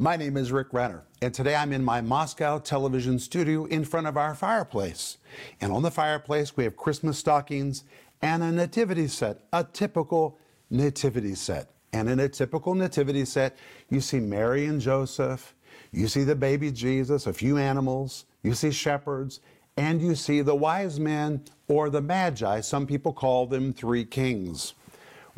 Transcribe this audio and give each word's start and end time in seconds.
My 0.00 0.14
name 0.14 0.36
is 0.36 0.52
Rick 0.52 0.68
Renner, 0.72 1.02
and 1.20 1.34
today 1.34 1.56
I'm 1.56 1.72
in 1.72 1.82
my 1.82 2.00
Moscow 2.00 2.60
television 2.60 3.18
studio 3.18 3.64
in 3.64 3.84
front 3.84 4.06
of 4.06 4.16
our 4.16 4.32
fireplace. 4.32 5.18
And 5.60 5.72
on 5.72 5.82
the 5.82 5.90
fireplace, 5.90 6.56
we 6.56 6.62
have 6.62 6.76
Christmas 6.76 7.18
stockings 7.18 7.82
and 8.22 8.44
a 8.44 8.52
nativity 8.52 9.08
set, 9.08 9.40
a 9.52 9.64
typical 9.64 10.38
nativity 10.70 11.34
set. 11.34 11.70
And 11.92 12.08
in 12.08 12.20
a 12.20 12.28
typical 12.28 12.76
nativity 12.76 13.24
set, 13.24 13.56
you 13.90 14.00
see 14.00 14.20
Mary 14.20 14.66
and 14.66 14.80
Joseph, 14.80 15.56
you 15.90 16.06
see 16.06 16.22
the 16.22 16.36
baby 16.36 16.70
Jesus, 16.70 17.26
a 17.26 17.32
few 17.32 17.58
animals, 17.58 18.24
you 18.44 18.54
see 18.54 18.70
shepherds, 18.70 19.40
and 19.76 20.00
you 20.00 20.14
see 20.14 20.42
the 20.42 20.54
wise 20.54 21.00
men 21.00 21.42
or 21.66 21.90
the 21.90 22.00
magi. 22.00 22.60
Some 22.60 22.86
people 22.86 23.12
call 23.12 23.48
them 23.48 23.72
three 23.72 24.04
kings. 24.04 24.74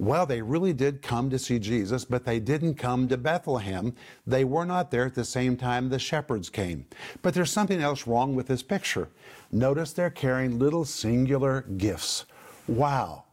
Well, 0.00 0.24
they 0.24 0.40
really 0.40 0.72
did 0.72 1.02
come 1.02 1.28
to 1.28 1.38
see 1.38 1.58
Jesus, 1.58 2.06
but 2.06 2.24
they 2.24 2.40
didn't 2.40 2.76
come 2.76 3.06
to 3.08 3.18
Bethlehem. 3.18 3.94
They 4.26 4.44
were 4.44 4.64
not 4.64 4.90
there 4.90 5.04
at 5.04 5.14
the 5.14 5.26
same 5.26 5.58
time 5.58 5.90
the 5.90 5.98
shepherds 5.98 6.48
came. 6.48 6.86
But 7.20 7.34
there's 7.34 7.52
something 7.52 7.82
else 7.82 8.06
wrong 8.06 8.34
with 8.34 8.46
this 8.46 8.62
picture. 8.62 9.10
Notice 9.52 9.92
they're 9.92 10.08
carrying 10.08 10.58
little 10.58 10.86
singular 10.86 11.66
gifts. 11.76 12.24
Wow. 12.66 13.24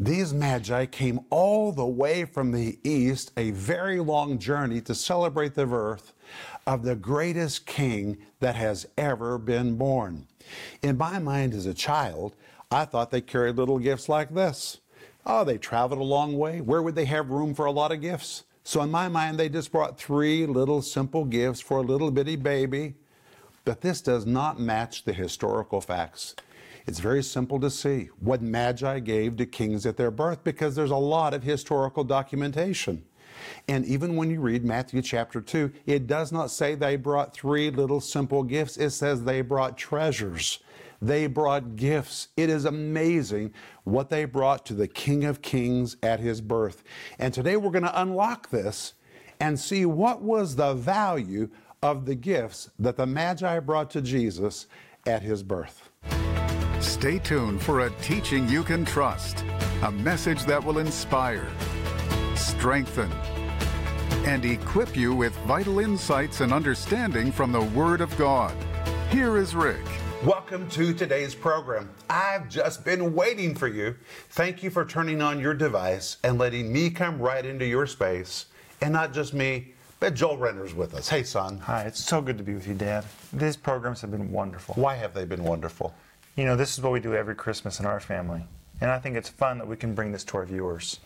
These 0.00 0.34
magi 0.34 0.86
came 0.86 1.20
all 1.30 1.70
the 1.70 1.86
way 1.86 2.24
from 2.24 2.50
the 2.50 2.80
east, 2.82 3.30
a 3.36 3.52
very 3.52 4.00
long 4.00 4.40
journey 4.40 4.80
to 4.82 4.96
celebrate 4.96 5.54
the 5.54 5.66
birth 5.66 6.14
of 6.66 6.82
the 6.82 6.96
greatest 6.96 7.64
king 7.64 8.18
that 8.40 8.56
has 8.56 8.88
ever 8.98 9.38
been 9.38 9.76
born. 9.76 10.26
In 10.82 10.98
my 10.98 11.20
mind 11.20 11.54
as 11.54 11.66
a 11.66 11.74
child, 11.74 12.34
I 12.72 12.86
thought 12.86 13.12
they 13.12 13.20
carried 13.20 13.54
little 13.54 13.78
gifts 13.78 14.08
like 14.08 14.34
this. 14.34 14.78
Oh, 15.26 15.44
they 15.44 15.58
traveled 15.58 16.00
a 16.00 16.04
long 16.04 16.38
way. 16.38 16.60
Where 16.60 16.82
would 16.82 16.94
they 16.94 17.04
have 17.04 17.30
room 17.30 17.54
for 17.54 17.66
a 17.66 17.70
lot 17.70 17.92
of 17.92 18.00
gifts? 18.00 18.44
So, 18.64 18.82
in 18.82 18.90
my 18.90 19.08
mind, 19.08 19.38
they 19.38 19.48
just 19.48 19.72
brought 19.72 19.98
three 19.98 20.46
little 20.46 20.82
simple 20.82 21.24
gifts 21.24 21.60
for 21.60 21.78
a 21.78 21.82
little 21.82 22.10
bitty 22.10 22.36
baby. 22.36 22.94
But 23.64 23.80
this 23.80 24.00
does 24.00 24.26
not 24.26 24.58
match 24.58 25.04
the 25.04 25.12
historical 25.12 25.80
facts. 25.80 26.34
It's 26.86 27.00
very 27.00 27.22
simple 27.22 27.60
to 27.60 27.70
see 27.70 28.08
what 28.18 28.40
Magi 28.40 29.00
gave 29.00 29.36
to 29.36 29.44
kings 29.44 29.84
at 29.84 29.98
their 29.98 30.10
birth 30.10 30.42
because 30.42 30.74
there's 30.74 30.90
a 30.90 30.96
lot 30.96 31.34
of 31.34 31.42
historical 31.42 32.02
documentation. 32.02 33.04
And 33.68 33.84
even 33.84 34.16
when 34.16 34.30
you 34.30 34.40
read 34.40 34.64
Matthew 34.64 35.02
chapter 35.02 35.40
2, 35.40 35.70
it 35.86 36.06
does 36.06 36.32
not 36.32 36.50
say 36.50 36.74
they 36.74 36.96
brought 36.96 37.34
three 37.34 37.70
little 37.70 38.00
simple 38.00 38.42
gifts, 38.42 38.78
it 38.78 38.90
says 38.90 39.22
they 39.22 39.42
brought 39.42 39.76
treasures. 39.76 40.60
They 41.00 41.26
brought 41.26 41.76
gifts. 41.76 42.28
It 42.36 42.50
is 42.50 42.64
amazing 42.64 43.52
what 43.84 44.10
they 44.10 44.24
brought 44.24 44.66
to 44.66 44.74
the 44.74 44.88
King 44.88 45.24
of 45.24 45.42
Kings 45.42 45.96
at 46.02 46.20
his 46.20 46.40
birth. 46.40 46.82
And 47.18 47.32
today 47.32 47.56
we're 47.56 47.70
going 47.70 47.84
to 47.84 48.00
unlock 48.00 48.50
this 48.50 48.94
and 49.40 49.58
see 49.58 49.86
what 49.86 50.22
was 50.22 50.56
the 50.56 50.74
value 50.74 51.48
of 51.82 52.06
the 52.06 52.14
gifts 52.14 52.70
that 52.78 52.96
the 52.96 53.06
Magi 53.06 53.60
brought 53.60 53.90
to 53.90 54.02
Jesus 54.02 54.66
at 55.06 55.22
his 55.22 55.42
birth. 55.42 55.88
Stay 56.80 57.18
tuned 57.18 57.62
for 57.62 57.80
a 57.80 57.90
teaching 58.02 58.48
you 58.48 58.62
can 58.62 58.84
trust, 58.84 59.44
a 59.82 59.90
message 59.90 60.44
that 60.44 60.62
will 60.62 60.78
inspire, 60.78 61.46
strengthen, 62.34 63.10
and 64.24 64.44
equip 64.44 64.96
you 64.96 65.14
with 65.14 65.34
vital 65.38 65.78
insights 65.78 66.40
and 66.40 66.52
understanding 66.52 67.30
from 67.30 67.52
the 67.52 67.62
Word 67.62 68.00
of 68.00 68.16
God. 68.16 68.54
Here 69.10 69.38
is 69.38 69.54
Rick. 69.54 69.84
Welcome 70.24 70.68
to 70.70 70.92
today's 70.92 71.36
program. 71.36 71.88
I've 72.10 72.48
just 72.48 72.84
been 72.84 73.14
waiting 73.14 73.54
for 73.54 73.68
you. 73.68 73.94
Thank 74.30 74.64
you 74.64 74.68
for 74.68 74.84
turning 74.84 75.22
on 75.22 75.38
your 75.38 75.54
device 75.54 76.16
and 76.24 76.38
letting 76.38 76.72
me 76.72 76.90
come 76.90 77.20
right 77.20 77.46
into 77.46 77.64
your 77.64 77.86
space. 77.86 78.46
And 78.80 78.92
not 78.92 79.12
just 79.12 79.32
me, 79.32 79.74
but 80.00 80.14
Joel 80.14 80.36
Renner's 80.36 80.74
with 80.74 80.94
us. 80.94 81.08
Hey, 81.08 81.22
son. 81.22 81.58
Hi, 81.58 81.82
it's 81.82 82.04
so 82.04 82.20
good 82.20 82.36
to 82.36 82.42
be 82.42 82.54
with 82.54 82.66
you, 82.66 82.74
Dad. 82.74 83.04
These 83.32 83.56
programs 83.56 84.00
have 84.00 84.10
been 84.10 84.32
wonderful. 84.32 84.74
Why 84.74 84.96
have 84.96 85.14
they 85.14 85.24
been 85.24 85.44
wonderful? 85.44 85.94
You 86.34 86.46
know, 86.46 86.56
this 86.56 86.76
is 86.76 86.82
what 86.82 86.92
we 86.92 86.98
do 86.98 87.14
every 87.14 87.36
Christmas 87.36 87.78
in 87.78 87.86
our 87.86 88.00
family. 88.00 88.42
And 88.80 88.90
I 88.90 88.98
think 88.98 89.16
it's 89.16 89.28
fun 89.28 89.58
that 89.58 89.68
we 89.68 89.76
can 89.76 89.94
bring 89.94 90.10
this 90.10 90.24
to 90.24 90.38
our 90.38 90.44
viewers. 90.44 90.98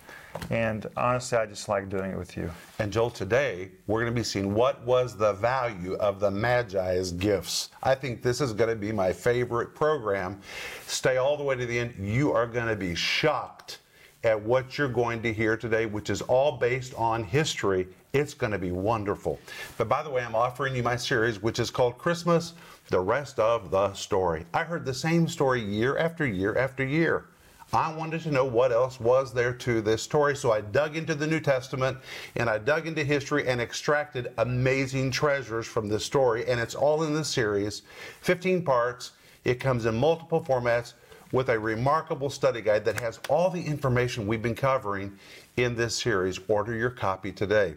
And 0.51 0.87
honestly, 0.97 1.39
I 1.39 1.47
just 1.47 1.69
like 1.69 1.89
doing 1.89 2.13
it 2.13 2.19
with 2.19 2.37
you. 2.37 2.51
And 2.79 2.93
Joel, 2.93 3.11
today 3.11 3.71
we're 3.87 4.01
going 4.01 4.13
to 4.13 4.19
be 4.19 4.25
seeing 4.25 4.55
what 4.55 4.85
was 4.85 5.17
the 5.17 5.33
value 5.35 5.95
of 5.95 6.21
the 6.21 6.31
Magi's 6.31 7.13
gifts. 7.13 7.71
I 7.83 7.95
think 7.95 8.23
this 8.23 8.41
is 8.41 8.53
going 8.53 8.71
to 8.71 8.77
be 8.77 8.93
my 8.93 9.13
favorite 9.13 9.75
program. 9.75 10.41
Stay 10.87 11.17
all 11.17 11.37
the 11.37 11.45
way 11.45 11.57
to 11.57 11.67
the 11.67 11.79
end. 11.79 11.95
You 11.99 12.33
are 12.33 12.47
going 12.47 12.69
to 12.69 12.77
be 12.77 12.95
shocked 12.95 13.79
at 14.25 14.41
what 14.41 14.79
you're 14.79 14.89
going 14.89 15.21
to 15.23 15.33
hear 15.33 15.57
today, 15.57 15.87
which 15.87 16.09
is 16.09 16.23
all 16.23 16.53
based 16.53 16.95
on 16.95 17.25
history. 17.25 17.89
It's 18.13 18.35
going 18.35 18.53
to 18.53 18.59
be 18.59 18.71
wonderful. 18.71 19.41
But 19.79 19.89
by 19.89 20.03
the 20.03 20.11
way, 20.11 20.23
I'm 20.23 20.35
offering 20.35 20.77
you 20.77 20.83
my 20.83 20.97
series, 20.97 21.43
which 21.43 21.59
is 21.59 21.71
called 21.71 21.99
Christmas, 21.99 22.55
the 22.89 23.01
rest 23.01 23.39
of 23.39 23.71
the 23.71 23.93
story. 23.95 24.45
I 24.55 24.65
heard 24.65 24.85
the 24.85 24.95
same 24.95 25.27
story 25.27 25.63
year 25.63 25.97
after 25.99 26.27
year 26.27 26.57
after 26.57 26.85
year. 26.85 27.27
I 27.75 27.91
wanted 27.91 28.21
to 28.25 28.31
know 28.31 28.45
what 28.45 28.71
else 28.71 29.01
was 29.01 29.33
there 29.33 29.55
to 29.55 29.81
this 29.81 30.03
story, 30.03 30.37
so 30.37 30.53
I 30.53 30.61
dug 30.61 30.95
into 30.95 31.15
the 31.15 31.27
New 31.27 31.41
Testament 31.41 31.97
and 32.37 32.51
I 32.51 32.59
dug 32.59 32.87
into 32.87 33.03
history 33.03 33.49
and 33.49 33.63
extracted 33.63 34.31
amazing 34.37 35.11
treasures 35.11 35.67
from 35.67 35.89
this 35.89 36.05
story, 36.05 36.47
and 36.47 36.61
it's 36.61 36.75
all 36.75 37.03
in 37.03 37.15
this 37.15 37.29
series 37.29 37.81
15 38.21 38.63
parts. 38.63 39.13
It 39.45 39.59
comes 39.59 39.87
in 39.87 39.97
multiple 39.97 40.43
formats 40.43 40.93
with 41.33 41.49
a 41.49 41.59
remarkable 41.59 42.29
study 42.29 42.61
guide 42.61 42.85
that 42.85 43.01
has 43.01 43.19
all 43.31 43.49
the 43.49 43.63
information 43.63 44.27
we've 44.27 44.43
been 44.43 44.55
covering 44.55 45.19
in 45.57 45.75
this 45.75 45.97
series. 45.97 46.39
Order 46.49 46.75
your 46.75 46.91
copy 46.91 47.33
today. 47.33 47.75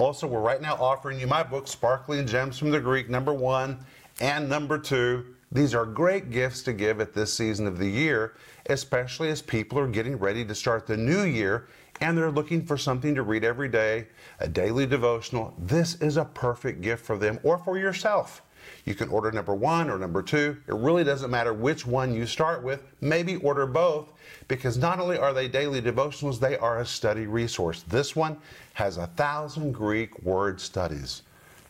Also, 0.00 0.26
we're 0.26 0.40
right 0.40 0.60
now 0.60 0.74
offering 0.74 1.20
you 1.20 1.28
my 1.28 1.44
book, 1.44 1.68
Sparkling 1.68 2.26
Gems 2.26 2.58
from 2.58 2.72
the 2.72 2.80
Greek, 2.80 3.08
number 3.08 3.32
one 3.32 3.78
and 4.20 4.48
number 4.48 4.76
two. 4.76 5.24
These 5.52 5.74
are 5.74 5.86
great 5.86 6.30
gifts 6.30 6.62
to 6.64 6.72
give 6.72 7.00
at 7.00 7.14
this 7.14 7.32
season 7.32 7.68
of 7.68 7.78
the 7.78 7.88
year, 7.88 8.34
especially 8.70 9.28
as 9.28 9.42
people 9.42 9.78
are 9.78 9.86
getting 9.86 10.16
ready 10.16 10.44
to 10.44 10.54
start 10.54 10.86
the 10.86 10.96
new 10.96 11.22
year 11.22 11.68
and 12.00 12.16
they're 12.16 12.30
looking 12.30 12.64
for 12.64 12.76
something 12.76 13.14
to 13.14 13.22
read 13.22 13.44
every 13.44 13.68
day, 13.68 14.06
a 14.40 14.48
daily 14.48 14.86
devotional. 14.86 15.54
This 15.58 15.94
is 15.96 16.16
a 16.16 16.24
perfect 16.24 16.80
gift 16.80 17.04
for 17.04 17.16
them 17.16 17.38
or 17.42 17.58
for 17.58 17.78
yourself. 17.78 18.42
You 18.84 18.94
can 18.94 19.08
order 19.08 19.32
number 19.32 19.54
one 19.54 19.88
or 19.90 19.98
number 19.98 20.22
two. 20.22 20.56
It 20.66 20.74
really 20.74 21.04
doesn't 21.04 21.30
matter 21.30 21.52
which 21.52 21.86
one 21.86 22.14
you 22.14 22.26
start 22.26 22.62
with. 22.62 22.82
Maybe 23.00 23.36
order 23.36 23.66
both 23.66 24.12
because 24.48 24.76
not 24.76 24.98
only 25.00 25.18
are 25.18 25.32
they 25.32 25.48
daily 25.48 25.80
devotionals, 25.80 26.38
they 26.40 26.56
are 26.58 26.80
a 26.80 26.86
study 26.86 27.26
resource. 27.26 27.82
This 27.82 28.14
one 28.14 28.36
has 28.74 28.96
a 28.96 29.06
thousand 29.08 29.72
Greek 29.72 30.20
word 30.22 30.60
studies. 30.60 31.22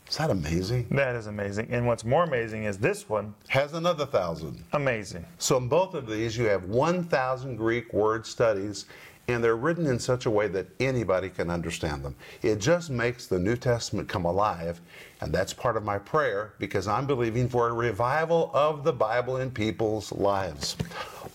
Is 0.09 0.17
that 0.17 0.29
amazing? 0.29 0.87
That 0.91 1.15
is 1.15 1.27
amazing. 1.27 1.67
And 1.69 1.85
what's 1.85 2.05
more 2.05 2.23
amazing 2.23 2.63
is 2.63 2.77
this 2.77 3.09
one 3.09 3.33
Has 3.49 3.73
another 3.73 4.05
thousand. 4.05 4.63
amazing. 4.73 5.25
So 5.37 5.57
in 5.57 5.67
both 5.67 5.93
of 5.95 6.07
these, 6.07 6.37
you 6.37 6.45
have 6.45 6.65
1,000 6.65 7.57
Greek 7.57 7.91
word 7.93 8.25
studies, 8.25 8.85
and 9.27 9.43
they're 9.43 9.57
written 9.57 9.85
in 9.85 9.99
such 9.99 10.25
a 10.25 10.29
way 10.29 10.47
that 10.47 10.67
anybody 10.79 11.29
can 11.29 11.49
understand 11.49 12.03
them. 12.05 12.15
It 12.41 12.59
just 12.59 12.89
makes 12.89 13.27
the 13.27 13.37
New 13.37 13.57
Testament 13.57 14.07
come 14.07 14.23
alive, 14.23 14.79
and 15.19 15.33
that's 15.33 15.51
part 15.51 15.75
of 15.75 15.83
my 15.83 15.97
prayer 15.97 16.53
because 16.59 16.87
I'm 16.87 17.05
believing 17.05 17.49
for 17.49 17.67
a 17.67 17.73
revival 17.73 18.49
of 18.53 18.85
the 18.85 18.93
Bible 18.93 19.37
in 19.37 19.51
people's 19.51 20.13
lives. 20.13 20.77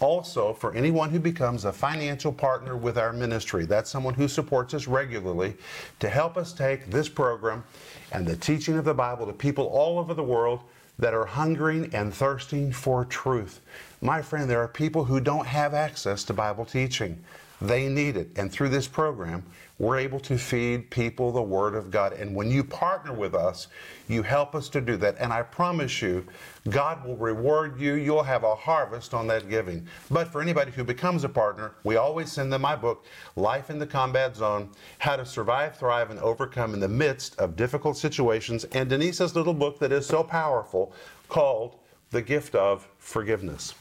Also, 0.00 0.53
for 0.54 0.75
anyone 0.75 1.10
who 1.10 1.21
becomes 1.21 1.65
a 1.65 1.72
financial 1.72 2.33
partner 2.33 2.77
with 2.77 2.97
our 2.99 3.12
ministry, 3.12 3.66
that's 3.66 3.91
someone 3.91 4.15
who 4.15 4.27
supports 4.27 4.72
us 4.75 4.89
regularly 4.89 5.54
to 6.00 6.09
help 6.09 6.37
us 6.39 6.53
take 6.53 6.91
this 6.91 7.09
program 7.09 7.62
and 8.12 8.26
the 8.26 8.36
teaching 8.36 8.76
of 8.76 8.84
the 8.84 8.94
Bible 8.94 9.26
to 9.26 9.32
people 9.32 9.66
all 9.66 9.98
over 9.98 10.14
the 10.14 10.22
world 10.22 10.60
that 10.98 11.14
are 11.14 11.24
hungering 11.24 11.92
and 11.94 12.12
thirsting 12.12 12.70
for 12.70 13.04
truth. 13.04 13.60
My 14.00 14.20
friend, 14.20 14.48
there 14.48 14.60
are 14.60 14.68
people 14.68 15.04
who 15.04 15.20
don't 15.20 15.46
have 15.46 15.74
access 15.74 16.22
to 16.24 16.32
Bible 16.32 16.64
teaching. 16.64 17.24
They 17.62 17.88
need 17.88 18.16
it. 18.16 18.30
And 18.36 18.50
through 18.50 18.70
this 18.70 18.88
program, 18.88 19.44
we're 19.78 19.98
able 19.98 20.18
to 20.20 20.36
feed 20.36 20.90
people 20.90 21.30
the 21.30 21.42
Word 21.42 21.76
of 21.76 21.92
God. 21.92 22.12
And 22.12 22.34
when 22.34 22.50
you 22.50 22.64
partner 22.64 23.12
with 23.12 23.36
us, 23.36 23.68
you 24.09 24.24
help 24.24 24.56
us 24.56 24.68
to 24.70 24.80
do 24.80 24.97
that. 24.97 25.14
And 25.20 25.32
I 25.32 25.42
promise 25.42 26.03
you, 26.03 26.26
God 26.70 27.06
will 27.06 27.16
reward 27.16 27.78
you. 27.78 27.94
You'll 27.94 28.24
have 28.24 28.42
a 28.42 28.56
harvest 28.56 29.14
on 29.14 29.28
that 29.28 29.48
giving. 29.48 29.86
But 30.10 30.26
for 30.26 30.42
anybody 30.42 30.72
who 30.72 30.82
becomes 30.82 31.22
a 31.22 31.28
partner, 31.28 31.70
we 31.84 31.94
always 31.94 32.32
send 32.32 32.53
them 32.53 32.62
my 32.62 32.74
book, 32.74 33.06
Life 33.36 33.70
in 33.70 33.78
the 33.78 33.86
Combat 33.86 34.34
Zone 34.34 34.68
How 34.98 35.15
to 35.15 35.24
Survive, 35.24 35.76
Thrive, 35.76 36.10
and 36.10 36.18
Overcome 36.18 36.74
in 36.74 36.80
the 36.80 36.88
Midst 36.88 37.38
of 37.38 37.54
Difficult 37.54 37.97
Situations, 37.97 38.65
and 38.72 38.91
Denise's 38.91 39.36
little 39.36 39.54
book 39.54 39.78
that 39.78 39.92
is 39.92 40.04
so 40.04 40.24
powerful 40.24 40.92
called 41.28 41.76
The 42.10 42.22
Gift 42.22 42.56
of 42.56 42.88
Forgiveness. 42.98 43.74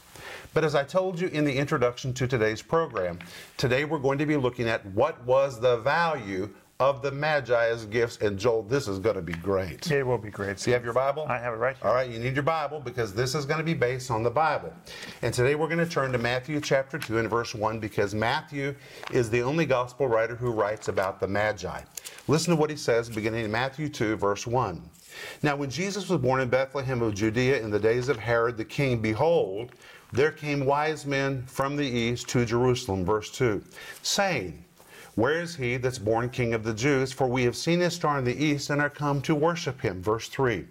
But 0.54 0.64
as 0.64 0.74
I 0.74 0.84
told 0.84 1.18
you 1.18 1.28
in 1.28 1.44
the 1.44 1.56
introduction 1.56 2.12
to 2.14 2.26
today's 2.26 2.62
program, 2.62 3.18
today 3.56 3.84
we're 3.84 3.98
going 3.98 4.18
to 4.18 4.26
be 4.26 4.36
looking 4.36 4.68
at 4.68 4.84
what 4.86 5.22
was 5.24 5.60
the 5.60 5.78
value 5.78 6.50
of 6.82 7.00
the 7.00 7.12
Magi's 7.12 7.84
gifts. 7.84 8.18
And 8.18 8.36
Joel, 8.36 8.64
this 8.64 8.88
is 8.88 8.98
going 8.98 9.14
to 9.14 9.22
be 9.22 9.34
great. 9.34 9.90
It 9.90 10.04
will 10.04 10.18
be 10.18 10.30
great. 10.30 10.58
Do 10.58 10.70
you 10.70 10.74
have 10.74 10.84
your 10.84 10.92
Bible? 10.92 11.26
I 11.28 11.38
have 11.38 11.54
it 11.54 11.58
right 11.58 11.76
here. 11.76 11.88
All 11.88 11.94
right, 11.94 12.10
you 12.10 12.18
need 12.18 12.34
your 12.34 12.42
Bible 12.42 12.80
because 12.80 13.14
this 13.14 13.34
is 13.36 13.46
going 13.46 13.58
to 13.58 13.64
be 13.64 13.74
based 13.74 14.10
on 14.10 14.22
the 14.22 14.30
Bible. 14.30 14.72
And 15.22 15.32
today 15.32 15.54
we're 15.54 15.68
going 15.68 15.78
to 15.78 15.86
turn 15.86 16.10
to 16.12 16.18
Matthew 16.18 16.60
chapter 16.60 16.98
2 16.98 17.18
and 17.18 17.30
verse 17.30 17.54
1 17.54 17.78
because 17.78 18.14
Matthew 18.14 18.74
is 19.12 19.30
the 19.30 19.42
only 19.42 19.64
gospel 19.64 20.08
writer 20.08 20.34
who 20.34 20.50
writes 20.50 20.88
about 20.88 21.20
the 21.20 21.28
Magi. 21.28 21.82
Listen 22.26 22.50
to 22.50 22.56
what 22.60 22.68
he 22.68 22.76
says 22.76 23.08
beginning 23.08 23.44
in 23.44 23.50
Matthew 23.50 23.88
2, 23.88 24.16
verse 24.16 24.46
1. 24.46 24.82
Now, 25.42 25.54
when 25.56 25.70
Jesus 25.70 26.08
was 26.08 26.20
born 26.20 26.40
in 26.40 26.48
Bethlehem 26.48 27.02
of 27.02 27.14
Judea 27.14 27.60
in 27.60 27.70
the 27.70 27.78
days 27.78 28.08
of 28.08 28.18
Herod 28.18 28.56
the 28.56 28.64
king, 28.64 29.00
behold, 29.00 29.72
there 30.12 30.30
came 30.30 30.66
wise 30.66 31.06
men 31.06 31.42
from 31.46 31.76
the 31.76 31.86
east 31.86 32.28
to 32.28 32.44
Jerusalem, 32.44 33.04
verse 33.04 33.30
2, 33.30 33.62
saying, 34.02 34.64
Where 35.14 35.40
is 35.40 35.56
he 35.56 35.78
that's 35.78 35.98
born 35.98 36.28
king 36.28 36.52
of 36.52 36.64
the 36.64 36.74
Jews? 36.74 37.12
For 37.12 37.26
we 37.26 37.44
have 37.44 37.56
seen 37.56 37.80
his 37.80 37.94
star 37.94 38.18
in 38.18 38.24
the 38.24 38.44
east 38.44 38.70
and 38.70 38.80
are 38.80 38.90
come 38.90 39.22
to 39.22 39.34
worship 39.34 39.80
him. 39.80 40.02
Verse 40.02 40.28
3. 40.28 40.66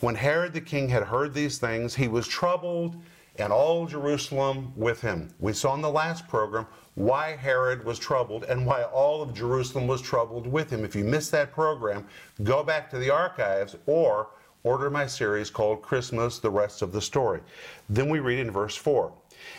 When 0.00 0.14
Herod 0.14 0.52
the 0.52 0.60
king 0.60 0.88
had 0.88 1.04
heard 1.04 1.32
these 1.32 1.58
things, 1.58 1.94
he 1.94 2.08
was 2.08 2.28
troubled, 2.28 2.96
and 3.36 3.52
all 3.52 3.86
Jerusalem 3.86 4.72
with 4.76 5.00
him. 5.00 5.30
We 5.40 5.52
saw 5.52 5.74
in 5.74 5.80
the 5.80 5.90
last 5.90 6.28
program 6.28 6.66
why 6.94 7.36
Herod 7.36 7.84
was 7.84 7.98
troubled 7.98 8.44
and 8.44 8.64
why 8.64 8.84
all 8.84 9.22
of 9.22 9.34
Jerusalem 9.34 9.86
was 9.86 10.00
troubled 10.00 10.46
with 10.46 10.70
him. 10.70 10.84
If 10.84 10.94
you 10.94 11.04
missed 11.04 11.32
that 11.32 11.52
program, 11.52 12.06
go 12.42 12.62
back 12.62 12.90
to 12.90 12.98
the 12.98 13.10
archives 13.10 13.76
or 13.86 14.28
order 14.64 14.90
my 14.90 15.06
series 15.06 15.50
called 15.50 15.82
Christmas, 15.82 16.38
the 16.38 16.50
rest 16.50 16.82
of 16.82 16.90
the 16.90 17.00
story. 17.00 17.40
Then 17.88 18.08
we 18.08 18.18
read 18.18 18.40
in 18.40 18.50
verse 18.50 18.74
4. 18.74 19.12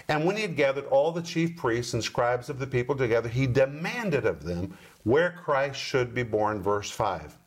And 0.10 0.26
when 0.26 0.36
he 0.36 0.42
had 0.42 0.56
gathered 0.56 0.86
all 0.88 1.12
the 1.12 1.22
chief 1.22 1.56
priests 1.56 1.94
and 1.94 2.04
scribes 2.04 2.50
of 2.50 2.60
the 2.60 2.68
people 2.68 2.96
together, 2.96 3.30
he 3.30 3.48
demanded 3.48 4.26
of 4.26 4.44
them 4.44 4.78
where 5.04 5.32
Christ 5.32 5.80
should 5.80 6.14
be 6.14 6.24
born. 6.24 6.62
Verse 6.62 6.90
5. 6.90 7.38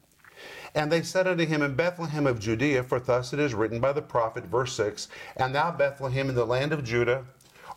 And 0.74 0.92
they 0.92 1.02
said 1.02 1.26
unto 1.26 1.44
him, 1.44 1.62
In 1.62 1.74
Bethlehem 1.74 2.26
of 2.26 2.38
Judea, 2.38 2.84
for 2.84 3.00
thus 3.00 3.32
it 3.32 3.40
is 3.40 3.54
written 3.54 3.80
by 3.80 3.92
the 3.92 4.02
prophet, 4.02 4.44
verse 4.44 4.72
6 4.74 5.08
And 5.36 5.54
thou, 5.54 5.72
Bethlehem, 5.72 6.28
in 6.28 6.34
the 6.36 6.46
land 6.46 6.72
of 6.72 6.84
Judah, 6.84 7.24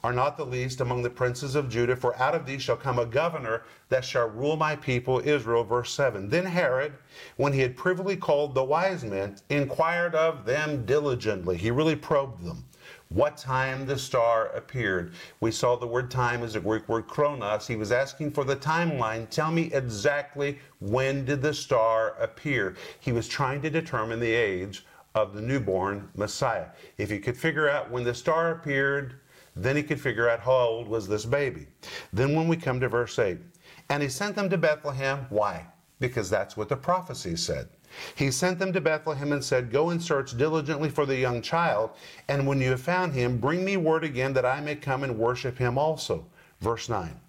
are 0.04 0.14
not 0.14 0.38
the 0.38 0.46
least 0.46 0.82
among 0.82 1.04
the 1.04 1.10
princes 1.10 1.56
of 1.56 1.70
Judah, 1.70 1.96
for 1.96 2.18
out 2.20 2.36
of 2.36 2.46
thee 2.46 2.58
shall 2.58 2.76
come 2.76 3.00
a 3.00 3.06
governor 3.06 3.64
that 3.90 4.04
shall 4.04 4.30
rule 4.30 4.56
my 4.56 4.76
people 4.76 5.22
Israel. 5.24 5.64
Verse 5.64 5.92
7. 5.94 6.30
Then 6.30 6.46
Herod, 6.46 6.94
when 7.38 7.54
he 7.54 7.60
had 7.62 7.78
privily 7.78 8.16
called 8.16 8.56
the 8.56 8.64
wise 8.64 9.04
men, 9.04 9.38
inquired 9.50 10.16
of 10.16 10.46
them 10.46 10.86
diligently. 10.86 11.58
He 11.58 11.72
really 11.72 11.96
probed 11.96 12.44
them. 12.44 12.66
What 13.10 13.36
time 13.36 13.86
the 13.86 13.98
star 13.98 14.48
appeared. 14.56 15.14
We 15.42 15.52
saw 15.52 15.76
the 15.76 15.86
word 15.86 16.10
time 16.10 16.44
is 16.44 16.56
a 16.56 16.62
Greek 16.62 16.88
word 16.88 17.08
chronos. 17.08 17.68
He 17.68 17.76
was 17.76 17.92
asking 17.92 18.32
for 18.32 18.46
the 18.46 18.56
timeline. 18.56 19.30
Tell 19.30 19.52
me 19.52 19.72
exactly 19.74 20.60
when 20.80 21.26
did 21.26 21.42
the 21.42 21.54
star 21.54 22.16
appear? 22.22 22.76
He 23.02 23.12
was 23.12 23.28
trying 23.28 23.62
to 23.64 23.70
determine 23.70 24.22
the 24.22 24.32
age 24.32 24.86
of 25.14 25.34
the 25.34 25.42
newborn 25.42 26.10
Messiah. 26.16 26.68
If 26.98 27.10
he 27.10 27.20
could 27.20 27.36
figure 27.36 27.70
out 27.70 27.92
when 27.92 28.06
the 28.06 28.14
star 28.14 28.52
appeared, 28.52 29.16
then 29.56 29.76
he 29.76 29.84
could 29.84 30.00
figure 30.00 30.30
out 30.30 30.40
how 30.40 30.52
old 30.52 30.88
was 30.88 31.08
this 31.08 31.26
baby. 31.26 31.68
Then 32.14 32.36
when 32.36 32.48
we 32.48 32.58
come 32.58 32.80
to 32.80 32.90
verse 32.90 33.18
8, 33.20 33.38
and 33.90 34.02
he 34.02 34.10
sent 34.10 34.36
them 34.36 34.50
to 34.50 34.58
Bethlehem. 34.58 35.26
Why? 35.30 35.68
Because 36.00 36.30
that's 36.30 36.56
what 36.56 36.70
the 36.70 36.78
prophecy 36.78 37.36
said. 37.36 37.68
He 38.16 38.32
sent 38.32 38.58
them 38.58 38.72
to 38.72 38.80
Bethlehem 38.80 39.34
and 39.34 39.44
said, 39.44 39.72
Go 39.72 39.90
and 39.90 40.02
search 40.02 40.38
diligently 40.38 40.90
for 40.90 41.06
the 41.06 41.18
young 41.18 41.42
child, 41.42 41.92
and 42.30 42.48
when 42.48 42.62
you 42.62 42.70
have 42.72 42.82
found 42.82 43.14
him, 43.14 43.38
bring 43.38 43.66
me 43.66 43.76
word 43.76 44.06
again 44.06 44.32
that 44.34 44.46
I 44.46 44.62
may 44.62 44.76
come 44.76 45.04
and 45.04 45.20
worship 45.20 45.58
him 45.58 45.78
also. 45.78 46.26
Verse 46.62 46.88
9. 46.88 47.20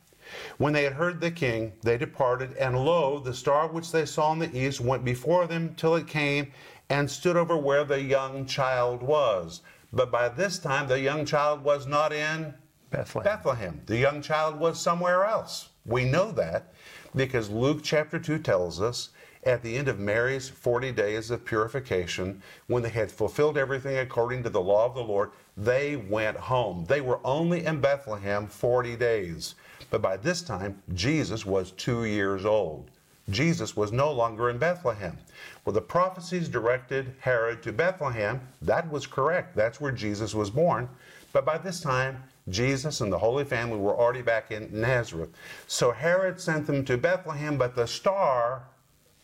When 0.58 0.72
they 0.72 0.84
had 0.84 0.92
heard 0.92 1.20
the 1.20 1.32
king, 1.32 1.72
they 1.82 1.98
departed, 1.98 2.56
and 2.56 2.78
lo, 2.78 3.18
the 3.18 3.34
star 3.34 3.66
which 3.66 3.90
they 3.90 4.06
saw 4.06 4.32
in 4.32 4.38
the 4.38 4.56
east 4.56 4.80
went 4.80 5.04
before 5.04 5.46
them 5.48 5.74
till 5.74 5.96
it 5.96 6.06
came 6.06 6.52
and 6.88 7.10
stood 7.10 7.36
over 7.36 7.56
where 7.56 7.84
the 7.84 8.00
young 8.00 8.46
child 8.46 9.02
was. 9.02 9.62
But 9.92 10.10
by 10.10 10.28
this 10.28 10.58
time, 10.58 10.88
the 10.88 11.00
young 11.00 11.26
child 11.26 11.62
was 11.62 11.86
not 11.86 12.12
in 12.12 12.54
Bethlehem. 12.90 13.24
Bethlehem. 13.24 13.80
The 13.86 13.98
young 13.98 14.22
child 14.22 14.58
was 14.58 14.80
somewhere 14.80 15.24
else. 15.24 15.68
We 15.84 16.04
know 16.04 16.32
that 16.32 16.72
because 17.14 17.50
Luke 17.50 17.80
chapter 17.82 18.18
2 18.18 18.38
tells 18.38 18.80
us 18.80 19.10
at 19.44 19.62
the 19.62 19.76
end 19.76 19.88
of 19.88 19.98
Mary's 19.98 20.48
40 20.48 20.92
days 20.92 21.30
of 21.30 21.44
purification, 21.44 22.42
when 22.68 22.82
they 22.82 22.88
had 22.88 23.10
fulfilled 23.10 23.58
everything 23.58 23.98
according 23.98 24.44
to 24.44 24.50
the 24.50 24.60
law 24.60 24.86
of 24.86 24.94
the 24.94 25.02
Lord, 25.02 25.32
they 25.56 25.96
went 25.96 26.36
home. 26.36 26.84
They 26.88 27.00
were 27.00 27.20
only 27.24 27.64
in 27.66 27.80
Bethlehem 27.80 28.46
40 28.46 28.96
days. 28.96 29.56
But 29.90 30.00
by 30.00 30.16
this 30.16 30.42
time, 30.42 30.80
Jesus 30.94 31.44
was 31.44 31.72
two 31.72 32.04
years 32.04 32.44
old. 32.44 32.90
Jesus 33.30 33.76
was 33.76 33.92
no 33.92 34.10
longer 34.12 34.50
in 34.50 34.58
Bethlehem. 34.58 35.16
Well, 35.64 35.72
the 35.72 35.80
prophecies 35.80 36.48
directed 36.48 37.14
Herod 37.20 37.62
to 37.62 37.72
Bethlehem. 37.72 38.40
That 38.60 38.90
was 38.90 39.06
correct. 39.06 39.54
That's 39.54 39.80
where 39.80 39.92
Jesus 39.92 40.34
was 40.34 40.50
born. 40.50 40.88
But 41.32 41.44
by 41.44 41.58
this 41.58 41.80
time, 41.80 42.24
Jesus 42.48 43.00
and 43.00 43.12
the 43.12 43.18
Holy 43.18 43.44
Family 43.44 43.78
were 43.78 43.96
already 43.96 44.22
back 44.22 44.50
in 44.50 44.68
Nazareth. 44.72 45.30
So 45.68 45.92
Herod 45.92 46.40
sent 46.40 46.66
them 46.66 46.84
to 46.84 46.98
Bethlehem, 46.98 47.56
but 47.56 47.76
the 47.76 47.86
star 47.86 48.64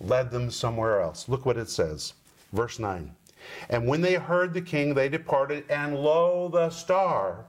led 0.01 0.31
them 0.31 0.51
somewhere 0.51 1.01
else. 1.01 1.29
Look 1.29 1.45
what 1.45 1.57
it 1.57 1.69
says. 1.69 2.15
Verse 2.53 2.79
9. 2.79 3.15
And 3.69 3.87
when 3.87 4.01
they 4.01 4.15
heard 4.15 4.55
the 4.55 4.63
king, 4.63 4.95
they 4.95 5.09
departed, 5.09 5.65
and 5.69 5.97
lo, 5.97 6.49
the 6.49 6.71
star 6.71 7.47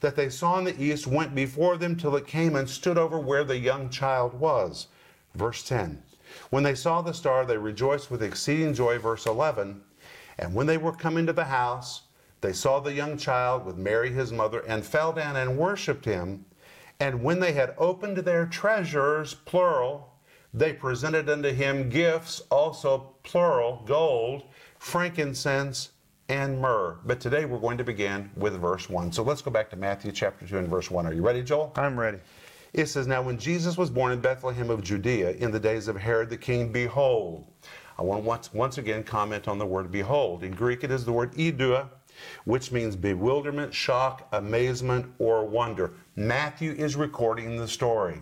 that 0.00 0.16
they 0.16 0.28
saw 0.28 0.58
in 0.58 0.64
the 0.64 0.82
east 0.82 1.06
went 1.06 1.34
before 1.34 1.76
them 1.76 1.96
till 1.96 2.16
it 2.16 2.26
came 2.26 2.56
and 2.56 2.68
stood 2.68 2.98
over 2.98 3.18
where 3.18 3.44
the 3.44 3.58
young 3.58 3.88
child 3.88 4.34
was. 4.34 4.88
Verse 5.34 5.62
10. 5.62 6.02
When 6.50 6.62
they 6.62 6.74
saw 6.74 7.02
the 7.02 7.12
star, 7.12 7.44
they 7.44 7.58
rejoiced 7.58 8.10
with 8.10 8.22
exceeding 8.22 8.74
joy. 8.74 8.98
Verse 8.98 9.26
11. 9.26 9.80
And 10.38 10.54
when 10.54 10.66
they 10.66 10.78
were 10.78 10.92
come 10.92 11.16
into 11.16 11.32
the 11.32 11.44
house, 11.44 12.02
they 12.40 12.52
saw 12.52 12.80
the 12.80 12.92
young 12.92 13.16
child 13.16 13.64
with 13.64 13.76
Mary 13.76 14.10
his 14.10 14.32
mother, 14.32 14.60
and 14.66 14.84
fell 14.84 15.12
down 15.12 15.36
and 15.36 15.56
worshipped 15.56 16.04
him. 16.04 16.44
And 17.00 17.22
when 17.22 17.40
they 17.40 17.52
had 17.52 17.74
opened 17.78 18.18
their 18.18 18.46
treasures, 18.46 19.34
plural, 19.34 20.12
they 20.52 20.72
presented 20.72 21.28
unto 21.28 21.50
him 21.50 21.88
gifts, 21.88 22.42
also 22.50 23.14
plural, 23.22 23.82
gold, 23.86 24.44
frankincense, 24.78 25.90
and 26.28 26.60
myrrh. 26.60 26.98
But 27.04 27.20
today 27.20 27.44
we're 27.44 27.58
going 27.58 27.78
to 27.78 27.84
begin 27.84 28.30
with 28.36 28.60
verse 28.60 28.88
1. 28.88 29.12
So 29.12 29.22
let's 29.22 29.42
go 29.42 29.50
back 29.50 29.70
to 29.70 29.76
Matthew 29.76 30.12
chapter 30.12 30.46
2 30.46 30.58
and 30.58 30.68
verse 30.68 30.90
1. 30.90 31.06
Are 31.06 31.12
you 31.12 31.22
ready, 31.22 31.42
Joel? 31.42 31.72
I'm 31.76 31.98
ready. 31.98 32.18
It 32.74 32.86
says, 32.86 33.06
Now 33.06 33.22
when 33.22 33.38
Jesus 33.38 33.78
was 33.78 33.88
born 33.88 34.12
in 34.12 34.20
Bethlehem 34.20 34.68
of 34.68 34.82
Judea 34.82 35.30
in 35.30 35.52
the 35.52 35.60
days 35.60 35.86
of 35.86 35.96
Herod 35.96 36.28
the 36.28 36.36
king, 36.36 36.72
behold. 36.72 37.46
I 37.96 38.02
want 38.02 38.42
to 38.42 38.56
once, 38.56 38.78
again 38.78 39.04
comment 39.04 39.46
on 39.46 39.58
the 39.58 39.66
word 39.66 39.92
behold. 39.92 40.42
In 40.42 40.50
Greek, 40.50 40.82
it 40.82 40.90
is 40.90 41.04
the 41.04 41.12
word 41.12 41.32
idou, 41.34 41.88
which 42.44 42.72
means 42.72 42.96
bewilderment, 42.96 43.72
shock, 43.72 44.26
amazement, 44.32 45.06
or 45.20 45.46
wonder. 45.46 45.92
Matthew 46.16 46.72
is 46.72 46.96
recording 46.96 47.56
the 47.56 47.68
story. 47.68 48.20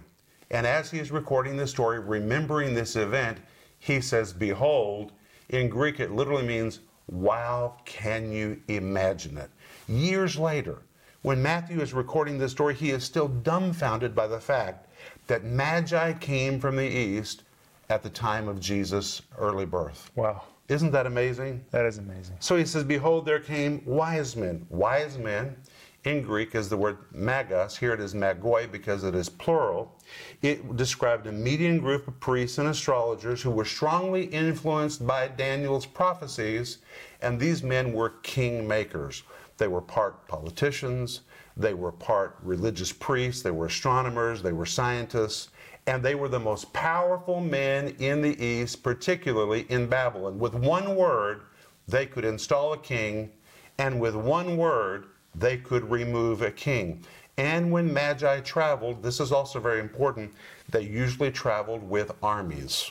And 0.50 0.66
as 0.66 0.90
he 0.90 0.98
is 0.98 1.10
recording 1.10 1.56
the 1.56 1.66
story, 1.66 1.98
remembering 1.98 2.74
this 2.74 2.94
event, 2.94 3.38
he 3.78 4.02
says, 4.02 4.34
Behold. 4.34 5.12
In 5.48 5.70
Greek, 5.70 5.98
it 5.98 6.12
literally 6.12 6.46
means, 6.46 6.80
Wow, 7.08 7.78
can 7.86 8.30
you 8.30 8.60
imagine 8.68 9.38
it? 9.38 9.50
Years 9.88 10.38
later, 10.38 10.82
when 11.22 11.40
Matthew 11.40 11.80
is 11.80 11.92
recording 11.94 12.38
this 12.38 12.52
story, 12.52 12.74
he 12.74 12.90
is 12.90 13.04
still 13.04 13.28
dumbfounded 13.28 14.14
by 14.14 14.26
the 14.26 14.40
fact 14.40 14.88
that 15.28 15.44
Magi 15.44 16.12
came 16.14 16.60
from 16.60 16.76
the 16.76 16.86
east 16.86 17.44
at 17.88 18.02
the 18.02 18.10
time 18.10 18.48
of 18.48 18.60
Jesus' 18.60 19.22
early 19.38 19.66
birth. 19.66 20.10
Wow. 20.16 20.42
Isn't 20.68 20.90
that 20.92 21.06
amazing? 21.06 21.64
That 21.70 21.84
is 21.86 21.98
amazing. 21.98 22.36
So 22.40 22.56
he 22.56 22.64
says, 22.64 22.84
Behold, 22.84 23.26
there 23.26 23.40
came 23.40 23.82
wise 23.84 24.36
men. 24.36 24.66
Wise 24.70 25.18
men 25.18 25.56
in 26.04 26.22
Greek 26.22 26.54
is 26.54 26.68
the 26.68 26.76
word 26.76 26.98
magos. 27.14 27.76
Here 27.76 27.92
it 27.92 28.00
is 28.00 28.14
magoi 28.14 28.70
because 28.70 29.04
it 29.04 29.14
is 29.14 29.28
plural. 29.28 29.96
It 30.40 30.76
described 30.76 31.26
a 31.26 31.32
median 31.32 31.78
group 31.78 32.08
of 32.08 32.18
priests 32.18 32.58
and 32.58 32.68
astrologers 32.68 33.42
who 33.42 33.50
were 33.50 33.64
strongly 33.64 34.24
influenced 34.24 35.06
by 35.06 35.28
Daniel's 35.28 35.86
prophecies, 35.86 36.78
and 37.20 37.38
these 37.38 37.62
men 37.62 37.92
were 37.92 38.10
king 38.22 38.66
makers. 38.66 39.22
They 39.62 39.68
were 39.68 39.80
part 39.80 40.26
politicians, 40.26 41.20
they 41.56 41.72
were 41.72 41.92
part 41.92 42.36
religious 42.42 42.90
priests, 42.90 43.42
they 43.42 43.52
were 43.52 43.66
astronomers, 43.66 44.42
they 44.42 44.50
were 44.50 44.66
scientists, 44.66 45.50
and 45.86 46.02
they 46.02 46.16
were 46.16 46.28
the 46.28 46.40
most 46.40 46.72
powerful 46.72 47.38
men 47.38 47.94
in 48.00 48.22
the 48.22 48.44
East, 48.44 48.82
particularly 48.82 49.66
in 49.68 49.86
Babylon. 49.86 50.40
With 50.40 50.54
one 50.54 50.96
word, 50.96 51.42
they 51.86 52.06
could 52.06 52.24
install 52.24 52.72
a 52.72 52.76
king, 52.76 53.30
and 53.78 54.00
with 54.00 54.16
one 54.16 54.56
word, 54.56 55.06
they 55.36 55.58
could 55.58 55.88
remove 55.88 56.42
a 56.42 56.50
king. 56.50 57.04
And 57.36 57.70
when 57.70 57.94
Magi 57.94 58.40
traveled, 58.40 59.00
this 59.00 59.20
is 59.20 59.30
also 59.30 59.60
very 59.60 59.78
important, 59.78 60.32
they 60.70 60.82
usually 60.82 61.30
traveled 61.30 61.88
with 61.88 62.10
armies, 62.20 62.90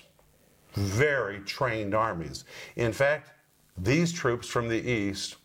very 0.76 1.42
trained 1.42 1.94
armies. 1.94 2.46
In 2.78 2.94
fact, 2.94 3.32
these 3.78 4.14
troops 4.14 4.48
from 4.48 4.70
the 4.70 4.90
east 4.90 5.36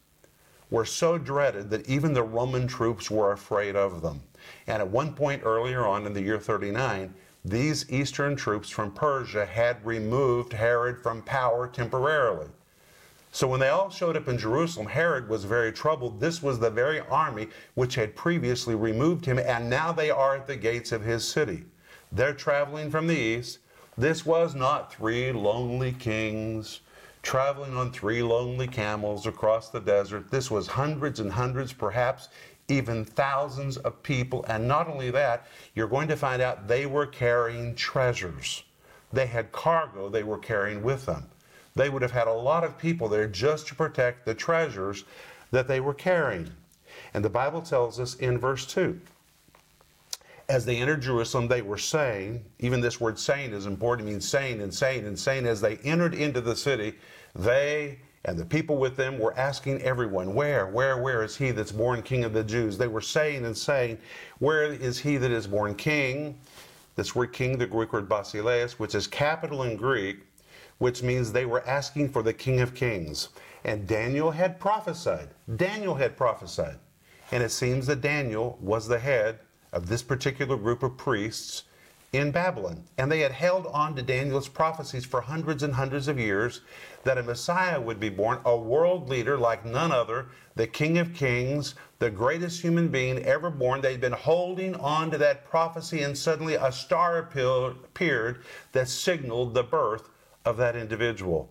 were 0.71 0.85
so 0.85 1.17
dreaded 1.19 1.71
that 1.71 1.89
even 1.89 2.13
the 2.13 2.23
Roman 2.23 2.67
troops 2.67 3.11
were 3.11 3.33
afraid 3.33 3.77
of 3.77 4.03
them. 4.03 4.23
And 4.67 4.83
at 4.83 4.89
one 4.89 5.13
point 5.15 5.43
earlier 5.45 5.87
on 5.87 6.07
in 6.07 6.13
the 6.13 6.23
year 6.23 6.39
39, 6.39 7.15
these 7.45 7.91
eastern 7.91 8.35
troops 8.35 8.69
from 8.69 8.91
Persia 8.91 9.47
had 9.47 9.85
removed 9.87 10.53
Herod 10.53 11.01
from 11.01 11.23
power 11.23 11.69
temporarily. 11.69 12.49
So 13.31 13.47
when 13.47 13.61
they 13.61 13.69
all 13.69 13.91
showed 13.91 14.17
up 14.17 14.29
in 14.29 14.39
Jerusalem, 14.39 14.87
Herod 14.87 15.29
was 15.29 15.45
very 15.45 15.71
troubled. 15.71 16.19
This 16.19 16.43
was 16.43 16.59
the 16.59 16.71
very 16.71 17.01
army 17.01 17.49
which 17.75 17.95
had 17.95 18.17
previously 18.17 18.75
removed 18.75 19.27
him, 19.27 19.39
and 19.39 19.69
now 19.69 19.93
they 19.93 20.11
are 20.11 20.37
at 20.37 20.47
the 20.47 20.57
gates 20.57 20.91
of 20.91 21.03
his 21.05 21.23
city. 21.29 21.65
They're 22.11 22.33
traveling 22.33 22.91
from 22.91 23.07
the 23.07 23.17
east. 23.17 23.59
This 23.99 24.25
was 24.25 24.55
not 24.55 24.93
three 24.93 25.33
lonely 25.33 25.93
kings 25.93 26.81
traveling 27.27 27.77
on 27.77 27.91
three 27.91 28.23
lonely 28.23 28.69
camels 28.69 29.27
across 29.27 29.71
the 29.71 29.81
desert. 29.81 30.31
This 30.31 30.51
was 30.51 30.67
hundreds 30.69 31.19
and 31.19 31.33
hundreds, 31.33 31.73
perhaps 31.73 32.29
even 32.69 33.05
thousands 33.05 33.77
of 33.79 34.01
people. 34.03 34.45
And 34.49 34.69
not 34.69 34.89
only 34.89 35.11
that, 35.11 35.47
you're 35.75 35.89
going 35.89 36.09
to 36.09 36.17
find 36.17 36.41
out 36.41 36.69
they 36.69 36.87
were 36.87 37.07
carrying 37.07 37.75
treasures. 37.75 38.63
They 39.13 39.27
had 39.27 39.51
cargo 39.51 40.09
they 40.09 40.23
were 40.23 40.39
carrying 40.39 40.83
with 40.83 41.05
them 41.07 41.29
they 41.77 41.91
would 41.91 42.03
have 42.03 42.11
had 42.11 42.27
a 42.27 42.33
lot 42.33 42.65
of 42.65 42.79
people 42.79 43.09
there 43.09 43.29
just 43.29 43.69
to 43.69 43.75
protect 43.75 44.25
the 44.25 44.35
treasures 44.35 45.05
that 45.53 45.69
they 45.69 45.79
were 45.79 45.95
carrying. 45.95 46.51
And 47.15 47.25
the 47.25 47.31
Bible 47.31 47.61
tells 47.61 48.01
us 48.01 48.15
in 48.17 48.39
verse 48.39 48.67
2 48.67 48.99
as 50.49 50.65
they 50.65 50.77
entered 50.77 51.03
Jerusalem, 51.03 51.49
they 51.49 51.63
were 51.63 51.79
saying, 51.79 52.45
even 52.61 52.81
this 52.81 53.01
word 53.01 53.19
saying 53.19 53.53
is 53.53 53.67
important, 53.67 54.09
it 54.09 54.13
means 54.13 54.29
saying 54.29 54.61
and 54.61 54.73
saying 54.73 55.05
and 55.05 55.19
saying. 55.19 55.45
As 55.45 55.61
they 55.61 55.77
entered 55.79 56.15
into 56.15 56.41
the 56.41 56.55
city, 56.55 56.95
they 57.39 57.99
and 58.27 58.37
the 58.37 58.45
people 58.45 58.77
with 58.77 58.97
them 58.97 59.21
were 59.21 59.39
asking 59.39 59.81
everyone, 59.83 60.35
Where, 60.35 60.67
where, 60.67 61.01
where 61.01 61.23
is 61.23 61.37
he 61.37 61.53
that's 61.53 61.71
born 61.71 62.03
king 62.03 62.25
of 62.25 62.33
the 62.33 62.43
Jews? 62.43 62.77
They 62.77 62.89
were 62.89 63.01
saying 63.01 63.45
and 63.45 63.57
saying, 63.57 63.99
Where 64.41 64.65
is 64.65 64.99
he 64.99 65.17
that 65.17 65.31
is 65.31 65.47
born 65.47 65.77
king? 65.77 66.37
This 66.97 67.15
word 67.15 67.33
king, 67.33 67.57
the 67.57 67.67
Greek 67.67 67.93
word 67.93 68.09
basileus, 68.09 68.81
which 68.81 68.97
is 68.97 69.07
capital 69.07 69.63
in 69.63 69.77
Greek, 69.77 70.25
which 70.79 71.05
means 71.05 71.31
they 71.31 71.47
were 71.47 71.65
asking 71.69 72.09
for 72.09 72.23
the 72.23 72.33
King 72.33 72.61
of 72.61 72.75
Kings. 72.75 73.29
And 73.65 73.87
Daniel 73.87 74.33
had 74.33 74.59
prophesied. 74.59 75.29
Daniel 75.55 75.95
had 75.95 76.17
prophesied. 76.17 76.79
And 77.31 77.43
it 77.45 77.53
seems 77.53 77.87
that 77.87 78.01
Daniel 78.01 78.59
was 78.61 78.89
the 78.89 78.99
head 78.99 79.39
of 79.73 79.87
this 79.87 80.03
particular 80.03 80.57
group 80.57 80.83
of 80.83 80.97
priests 80.97 81.65
in 82.13 82.31
Babylon. 82.31 82.85
And 82.99 83.11
they 83.11 83.21
had 83.21 83.33
held 83.33 83.67
on 83.67 83.95
to 83.97 84.03
Daniel's 84.03 84.49
prophecies 84.49 85.05
for 85.05 85.21
hundreds 85.21 85.63
and 85.63 85.75
hundreds 85.75 86.09
of 86.09 86.19
years 86.19 86.61
that 87.05 87.19
a 87.19 87.23
Messiah 87.23 87.81
would 87.81 88.01
be 88.01 88.09
born, 88.09 88.41
a 88.45 88.57
world 88.57 89.09
leader 89.09 89.37
like 89.37 89.65
none 89.65 89.93
other, 89.93 90.27
the 90.55 90.67
King 90.67 90.99
of 90.99 91.15
Kings, 91.15 91.75
the 91.99 92.11
greatest 92.11 92.63
human 92.63 92.89
being 92.89 93.19
ever 93.25 93.51
born. 93.51 93.81
They'd 93.81 94.01
been 94.01 94.13
holding 94.13 94.75
on 94.77 95.11
to 95.11 95.19
that 95.19 95.45
prophecy, 95.45 96.03
and 96.03 96.17
suddenly 96.17 96.55
a 96.55 96.73
star 96.73 97.19
appeared 97.19 98.39
that 98.73 98.89
signaled 98.89 99.55
the 99.55 99.63
birth 99.63 100.09
of 100.45 100.57
that 100.57 100.77
individual. 100.77 101.51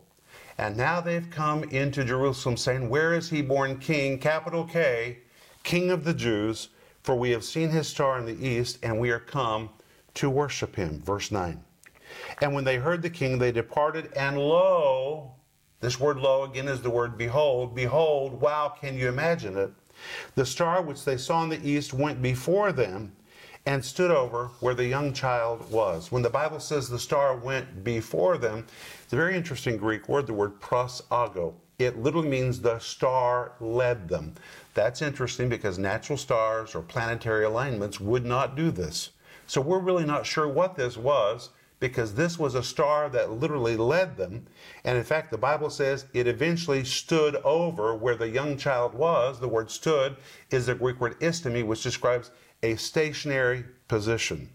And 0.58 0.78
now 0.78 1.02
they've 1.02 1.30
come 1.30 1.66
into 1.66 2.06
Jerusalem 2.06 2.58
saying, 2.58 2.90
Where 2.90 3.14
is 3.14 3.30
he 3.30 3.42
born 3.42 3.78
king? 3.78 4.20
Capital 4.20 4.64
K, 4.64 5.20
King 5.64 5.92
of 5.92 6.06
the 6.06 6.14
Jews, 6.14 6.70
for 7.04 7.16
we 7.16 7.32
have 7.32 7.44
seen 7.44 7.70
his 7.70 7.88
star 7.88 8.18
in 8.18 8.26
the 8.26 8.48
east, 8.48 8.80
and 8.82 9.00
we 9.00 9.12
are 9.12 9.20
come 9.20 9.70
to 10.16 10.30
worship 10.30 10.76
him. 10.76 11.02
Verse 11.02 11.32
9. 11.32 11.64
And 12.42 12.54
when 12.54 12.64
they 12.64 12.78
heard 12.78 13.02
the 13.02 13.10
king, 13.10 13.38
they 13.38 13.52
departed, 13.52 14.12
and 14.14 14.38
lo, 14.38 15.34
this 15.82 16.00
word 16.00 16.18
lo 16.18 16.44
again 16.44 16.68
is 16.68 16.82
the 16.82 16.90
word 16.90 17.18
behold. 17.18 17.76
Behold, 17.76 18.40
wow, 18.42 18.70
can 18.80 18.98
you 18.98 19.08
imagine 19.08 19.58
it? 19.58 19.72
The 20.36 20.46
star 20.46 20.82
which 20.82 21.06
they 21.06 21.18
saw 21.18 21.44
in 21.44 21.50
the 21.50 21.68
east 21.68 21.94
went 21.94 22.22
before 22.22 22.72
them 22.72 23.16
and 23.66 23.84
stood 23.84 24.12
over 24.12 24.48
where 24.60 24.76
the 24.76 24.86
young 24.86 25.12
child 25.14 25.70
was. 25.72 26.12
When 26.12 26.22
the 26.22 26.30
Bible 26.30 26.60
says 26.60 26.88
the 26.88 27.00
star 27.00 27.36
went 27.36 27.84
before 27.84 28.38
them, 28.38 28.66
it's 29.04 29.14
a 29.14 29.16
very 29.16 29.36
interesting 29.36 29.78
Greek 29.78 30.08
word, 30.08 30.28
the 30.28 30.34
word 30.34 30.60
prosago. 30.60 31.54
It 31.80 31.98
literally 31.98 32.30
means 32.30 32.62
the 32.62 32.80
star 32.80 33.54
led 33.60 34.08
them. 34.08 34.36
That's 34.76 35.02
interesting 35.02 35.50
because 35.50 35.78
natural 35.78 36.18
stars 36.18 36.76
or 36.76 36.82
planetary 36.82 37.44
alignments 37.46 38.00
would 38.00 38.26
not 38.26 38.56
do 38.56 38.72
this. 38.72 39.10
So 39.48 39.62
we're 39.62 39.80
really 39.80 40.06
not 40.06 40.26
sure 40.26 40.48
what 40.48 40.76
this 40.76 40.98
was 40.98 41.50
because 41.80 42.14
this 42.16 42.40
was 42.40 42.56
a 42.56 42.64
star 42.64 43.10
that 43.10 43.32
literally 43.32 43.76
led 43.78 44.18
them. 44.18 44.46
And 44.84 44.98
in 44.98 45.04
fact, 45.04 45.30
the 45.30 45.38
Bible 45.38 45.70
says 45.70 46.06
it 46.14 46.28
eventually 46.28 46.84
stood 46.84 47.36
over 47.38 47.96
where 47.96 48.16
the 48.16 48.30
young 48.30 48.58
child 48.58 48.94
was. 48.94 49.40
The 49.40 49.48
word 49.48 49.70
stood 49.70 50.16
is 50.52 50.66
the 50.66 50.76
Greek 50.76 51.00
word 51.00 51.20
istemi, 51.20 51.66
which 51.66 51.84
describes 51.84 52.32
a 52.64 52.76
stationary 52.76 53.66
position. 53.88 54.50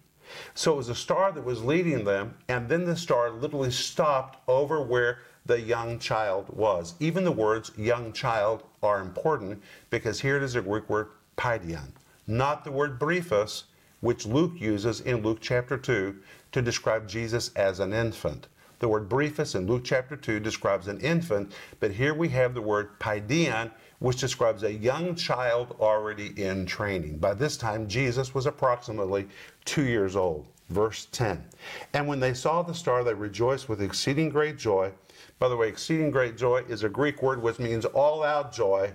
So 0.54 0.72
it 0.72 0.76
was 0.76 0.88
a 0.88 0.94
star 0.94 1.32
that 1.32 1.44
was 1.44 1.62
leading 1.62 2.04
them, 2.04 2.36
and 2.48 2.68
then 2.68 2.84
the 2.84 2.96
star 2.96 3.30
literally 3.30 3.70
stopped 3.70 4.38
over 4.48 4.80
where 4.80 5.18
the 5.44 5.60
young 5.60 5.98
child 5.98 6.46
was. 6.48 6.94
Even 7.00 7.24
the 7.24 7.32
words 7.32 7.72
young 7.76 8.12
child 8.12 8.62
are 8.82 9.00
important 9.00 9.62
because 9.90 10.20
here 10.20 10.36
it 10.36 10.42
is 10.42 10.54
a 10.54 10.62
Greek 10.62 10.88
word 10.88 11.08
paidion, 11.36 11.92
not 12.26 12.64
the 12.64 12.70
word 12.70 12.98
brephos, 12.98 13.64
which 14.00 14.26
Luke 14.26 14.52
uses 14.60 15.00
in 15.00 15.22
Luke 15.22 15.38
chapter 15.40 15.76
2 15.76 16.16
to 16.52 16.62
describe 16.62 17.08
Jesus 17.08 17.50
as 17.54 17.80
an 17.80 17.92
infant. 17.92 18.48
The 18.80 18.88
word 18.88 19.10
brephos 19.10 19.54
in 19.54 19.66
Luke 19.66 19.82
chapter 19.84 20.16
2 20.16 20.40
describes 20.40 20.88
an 20.88 21.00
infant, 21.00 21.52
but 21.80 21.90
here 21.90 22.14
we 22.14 22.30
have 22.30 22.54
the 22.54 22.62
word 22.62 22.98
paidion, 22.98 23.70
which 23.98 24.16
describes 24.16 24.62
a 24.62 24.72
young 24.72 25.14
child 25.14 25.76
already 25.80 26.32
in 26.42 26.64
training. 26.64 27.18
By 27.18 27.34
this 27.34 27.58
time, 27.58 27.86
Jesus 27.86 28.34
was 28.34 28.46
approximately 28.46 29.28
two 29.66 29.84
years 29.84 30.16
old. 30.16 30.46
Verse 30.70 31.08
10. 31.12 31.44
And 31.92 32.06
when 32.06 32.20
they 32.20 32.32
saw 32.32 32.62
the 32.62 32.72
star, 32.72 33.04
they 33.04 33.12
rejoiced 33.12 33.68
with 33.68 33.82
exceeding 33.82 34.30
great 34.30 34.56
joy. 34.56 34.92
By 35.38 35.48
the 35.48 35.56
way, 35.56 35.68
exceeding 35.68 36.10
great 36.10 36.38
joy 36.38 36.62
is 36.68 36.84
a 36.84 36.88
Greek 36.88 37.22
word 37.22 37.42
which 37.42 37.58
means 37.58 37.84
all 37.84 38.22
out 38.22 38.52
joy. 38.52 38.92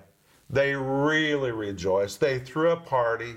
They 0.50 0.76
really 0.76 1.52
rejoiced. 1.52 2.20
They 2.20 2.40
threw 2.40 2.72
a 2.72 2.78
party. 2.78 3.36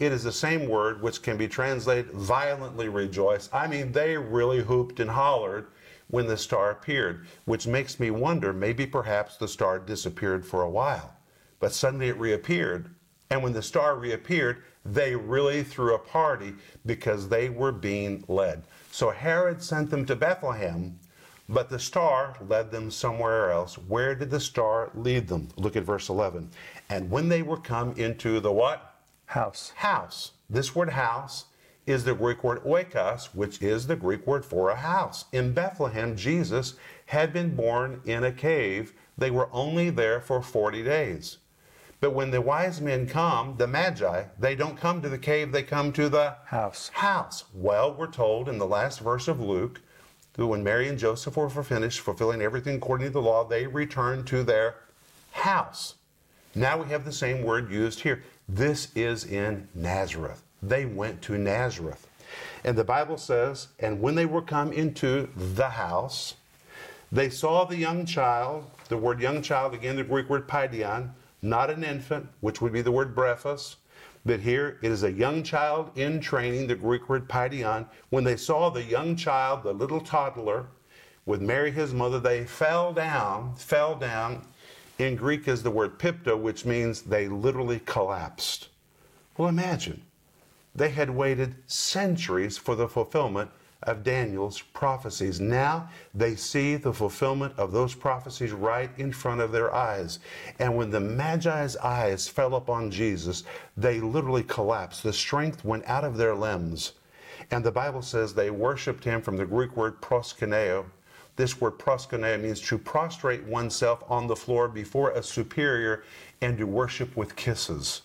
It 0.00 0.12
is 0.12 0.24
the 0.24 0.32
same 0.32 0.66
word 0.66 1.02
which 1.02 1.20
can 1.20 1.36
be 1.36 1.46
translated 1.46 2.10
violently 2.12 2.88
rejoice. 2.88 3.50
I 3.52 3.66
mean, 3.66 3.92
they 3.92 4.16
really 4.16 4.62
hooped 4.62 4.98
and 4.98 5.10
hollered 5.10 5.66
when 6.08 6.26
the 6.26 6.38
star 6.38 6.70
appeared, 6.70 7.26
which 7.44 7.66
makes 7.66 8.00
me 8.00 8.10
wonder 8.10 8.54
maybe 8.54 8.86
perhaps 8.86 9.36
the 9.36 9.46
star 9.46 9.78
disappeared 9.78 10.46
for 10.46 10.62
a 10.62 10.70
while, 10.70 11.14
but 11.60 11.74
suddenly 11.74 12.08
it 12.08 12.16
reappeared. 12.16 12.88
And 13.28 13.42
when 13.42 13.52
the 13.52 13.62
star 13.62 13.94
reappeared, 13.94 14.62
they 14.86 15.14
really 15.14 15.62
threw 15.62 15.94
a 15.94 15.98
party 15.98 16.54
because 16.86 17.28
they 17.28 17.50
were 17.50 17.70
being 17.70 18.24
led. 18.26 18.62
So 18.90 19.10
Herod 19.10 19.62
sent 19.62 19.90
them 19.90 20.06
to 20.06 20.16
Bethlehem, 20.16 20.98
but 21.46 21.68
the 21.68 21.78
star 21.78 22.36
led 22.48 22.70
them 22.70 22.90
somewhere 22.90 23.50
else. 23.50 23.76
Where 23.76 24.14
did 24.14 24.30
the 24.30 24.40
star 24.40 24.90
lead 24.94 25.28
them? 25.28 25.48
Look 25.56 25.76
at 25.76 25.84
verse 25.84 26.08
11. 26.08 26.50
And 26.88 27.10
when 27.10 27.28
they 27.28 27.42
were 27.42 27.58
come 27.58 27.92
into 27.98 28.40
the 28.40 28.50
what? 28.50 28.89
House. 29.30 29.72
House. 29.76 30.32
This 30.48 30.74
word 30.74 30.90
house 30.90 31.44
is 31.86 32.02
the 32.02 32.16
Greek 32.16 32.42
word 32.42 32.64
oikos, 32.64 33.26
which 33.26 33.62
is 33.62 33.86
the 33.86 33.94
Greek 33.94 34.26
word 34.26 34.44
for 34.44 34.70
a 34.70 34.74
house. 34.74 35.26
In 35.30 35.52
Bethlehem, 35.52 36.16
Jesus 36.16 36.74
had 37.06 37.32
been 37.32 37.54
born 37.54 38.00
in 38.04 38.24
a 38.24 38.32
cave. 38.32 38.92
They 39.16 39.30
were 39.30 39.48
only 39.52 39.88
there 39.88 40.20
for 40.20 40.42
40 40.42 40.82
days. 40.82 41.38
But 42.00 42.12
when 42.12 42.32
the 42.32 42.40
wise 42.40 42.80
men 42.80 43.06
come, 43.06 43.54
the 43.56 43.68
magi, 43.68 44.24
they 44.36 44.56
don't 44.56 44.76
come 44.76 45.00
to 45.00 45.08
the 45.08 45.16
cave, 45.16 45.52
they 45.52 45.62
come 45.62 45.92
to 45.92 46.08
the 46.08 46.34
house. 46.46 46.88
House. 46.88 47.44
Well, 47.54 47.94
we're 47.94 48.10
told 48.10 48.48
in 48.48 48.58
the 48.58 48.66
last 48.66 48.98
verse 48.98 49.28
of 49.28 49.38
Luke 49.38 49.80
that 50.32 50.46
when 50.46 50.64
Mary 50.64 50.88
and 50.88 50.98
Joseph 50.98 51.36
were 51.36 51.48
finished 51.48 52.00
fulfilling 52.00 52.42
everything 52.42 52.78
according 52.78 53.06
to 53.06 53.12
the 53.12 53.22
law, 53.22 53.44
they 53.44 53.68
returned 53.68 54.26
to 54.26 54.42
their 54.42 54.74
house. 55.30 55.94
Now 56.54 56.82
we 56.82 56.88
have 56.90 57.04
the 57.04 57.12
same 57.12 57.44
word 57.44 57.70
used 57.70 58.00
here. 58.00 58.24
This 58.52 58.88
is 58.94 59.24
in 59.24 59.68
Nazareth 59.74 60.42
they 60.62 60.84
went 60.84 61.22
to 61.22 61.38
Nazareth. 61.38 62.06
And 62.64 62.76
the 62.76 62.84
Bible 62.84 63.16
says, 63.16 63.68
and 63.78 64.00
when 64.00 64.14
they 64.14 64.26
were 64.26 64.42
come 64.42 64.72
into 64.72 65.28
the 65.34 65.68
house, 65.68 66.34
they 67.10 67.30
saw 67.30 67.64
the 67.64 67.76
young 67.76 68.04
child, 68.04 68.70
the 68.88 68.96
word 68.96 69.20
young 69.20 69.42
child, 69.42 69.74
again, 69.74 69.96
the 69.96 70.04
Greek 70.04 70.28
word 70.28 70.46
paidion, 70.46 71.10
not 71.42 71.70
an 71.70 71.82
infant, 71.82 72.28
which 72.40 72.60
would 72.60 72.72
be 72.72 72.82
the 72.82 72.92
word 72.92 73.16
brephos, 73.16 73.76
but 74.26 74.40
here 74.40 74.78
it 74.82 74.90
is 74.90 75.02
a 75.02 75.10
young 75.10 75.42
child 75.42 75.90
in 75.96 76.20
training, 76.20 76.66
the 76.66 76.74
Greek 76.74 77.08
word 77.08 77.28
paidion. 77.28 77.86
When 78.10 78.22
they 78.22 78.36
saw 78.36 78.68
the 78.68 78.82
young 78.82 79.16
child, 79.16 79.62
the 79.62 79.72
little 79.72 80.00
toddler, 80.00 80.66
with 81.24 81.40
Mary 81.40 81.70
his 81.70 81.94
mother, 81.94 82.20
they 82.20 82.44
fell 82.44 82.92
down, 82.92 83.54
fell 83.56 83.96
down. 83.96 84.46
In 85.00 85.16
Greek 85.16 85.48
is 85.48 85.62
the 85.62 85.70
word 85.70 85.98
pipto, 85.98 86.38
which 86.38 86.66
means 86.66 87.00
they 87.00 87.26
literally 87.26 87.80
collapsed. 87.86 88.68
Well, 89.38 89.48
imagine 89.48 90.02
they 90.74 90.90
had 90.90 91.08
waited 91.08 91.54
centuries 91.66 92.58
for 92.58 92.74
the 92.74 92.86
fulfillment 92.86 93.50
of 93.84 94.04
Daniel's 94.04 94.60
prophecies. 94.60 95.40
Now 95.40 95.88
they 96.14 96.36
see 96.36 96.76
the 96.76 96.92
fulfillment 96.92 97.54
of 97.56 97.72
those 97.72 97.94
prophecies 97.94 98.52
right 98.52 98.90
in 98.98 99.10
front 99.10 99.40
of 99.40 99.52
their 99.52 99.74
eyes. 99.74 100.18
And 100.58 100.76
when 100.76 100.90
the 100.90 101.00
Magi's 101.00 101.78
eyes 101.78 102.28
fell 102.28 102.54
upon 102.56 102.90
Jesus, 102.90 103.44
they 103.78 104.00
literally 104.00 104.42
collapsed. 104.42 105.02
The 105.02 105.14
strength 105.14 105.64
went 105.64 105.86
out 105.86 106.04
of 106.04 106.18
their 106.18 106.34
limbs. 106.34 106.92
And 107.50 107.64
the 107.64 107.72
Bible 107.72 108.02
says 108.02 108.34
they 108.34 108.50
worshiped 108.50 109.04
him 109.04 109.22
from 109.22 109.38
the 109.38 109.46
Greek 109.46 109.74
word 109.78 110.02
proskuneo. 110.02 110.84
This 111.40 111.58
word 111.58 111.78
proskuneo 111.78 112.38
means 112.38 112.60
to 112.60 112.76
prostrate 112.76 113.42
oneself 113.44 114.04
on 114.10 114.26
the 114.26 114.36
floor 114.36 114.68
before 114.68 115.12
a 115.12 115.22
superior 115.22 116.04
and 116.42 116.58
to 116.58 116.66
worship 116.66 117.16
with 117.16 117.34
kisses. 117.34 118.02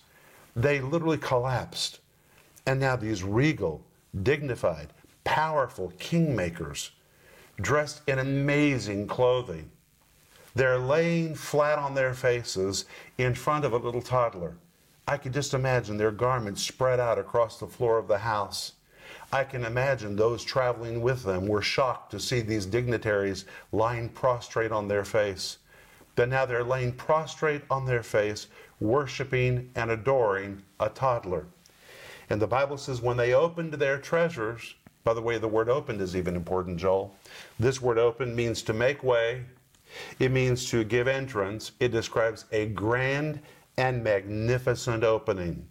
They 0.56 0.80
literally 0.80 1.18
collapsed. 1.18 2.00
And 2.64 2.80
now 2.80 2.96
these 2.96 3.22
regal, 3.22 3.82
dignified, 4.22 4.94
powerful 5.24 5.92
kingmakers, 5.98 6.92
dressed 7.60 8.00
in 8.06 8.20
amazing 8.20 9.06
clothing, 9.06 9.70
they're 10.54 10.78
laying 10.78 11.34
flat 11.34 11.78
on 11.78 11.94
their 11.94 12.14
faces 12.14 12.86
in 13.18 13.34
front 13.34 13.66
of 13.66 13.74
a 13.74 13.76
little 13.76 14.00
toddler. 14.00 14.56
I 15.06 15.18
could 15.18 15.34
just 15.34 15.52
imagine 15.52 15.98
their 15.98 16.10
garments 16.10 16.62
spread 16.62 17.00
out 17.00 17.18
across 17.18 17.60
the 17.60 17.66
floor 17.66 17.98
of 17.98 18.08
the 18.08 18.16
house. 18.16 18.72
I 19.32 19.44
can 19.44 19.64
imagine 19.64 20.16
those 20.16 20.44
traveling 20.44 21.02
with 21.02 21.22
them 21.22 21.46
were 21.46 21.62
shocked 21.62 22.10
to 22.12 22.20
see 22.20 22.40
these 22.40 22.66
dignitaries 22.66 23.44
lying 23.72 24.08
prostrate 24.08 24.72
on 24.72 24.88
their 24.88 25.04
face. 25.04 25.58
But 26.14 26.28
now 26.28 26.46
they're 26.46 26.64
laying 26.64 26.92
prostrate 26.92 27.62
on 27.70 27.86
their 27.86 28.02
face, 28.02 28.46
worshiping 28.80 29.70
and 29.74 29.90
adoring 29.90 30.62
a 30.80 30.88
toddler. 30.88 31.46
And 32.30 32.40
the 32.40 32.46
Bible 32.46 32.78
says 32.78 33.00
when 33.00 33.16
they 33.16 33.34
opened 33.34 33.74
their 33.74 33.98
treasures, 33.98 34.74
by 35.04 35.14
the 35.14 35.22
way, 35.22 35.38
the 35.38 35.46
word 35.46 35.68
opened 35.68 36.00
is 36.00 36.16
even 36.16 36.34
important, 36.34 36.78
Joel. 36.78 37.14
This 37.60 37.80
word 37.80 37.98
open 37.98 38.34
means 38.34 38.62
to 38.62 38.72
make 38.72 39.04
way, 39.04 39.44
it 40.18 40.32
means 40.32 40.68
to 40.70 40.84
give 40.84 41.08
entrance. 41.08 41.72
It 41.80 41.88
describes 41.88 42.44
a 42.52 42.66
grand 42.66 43.40
and 43.76 44.02
magnificent 44.02 45.04
opening. 45.04 45.68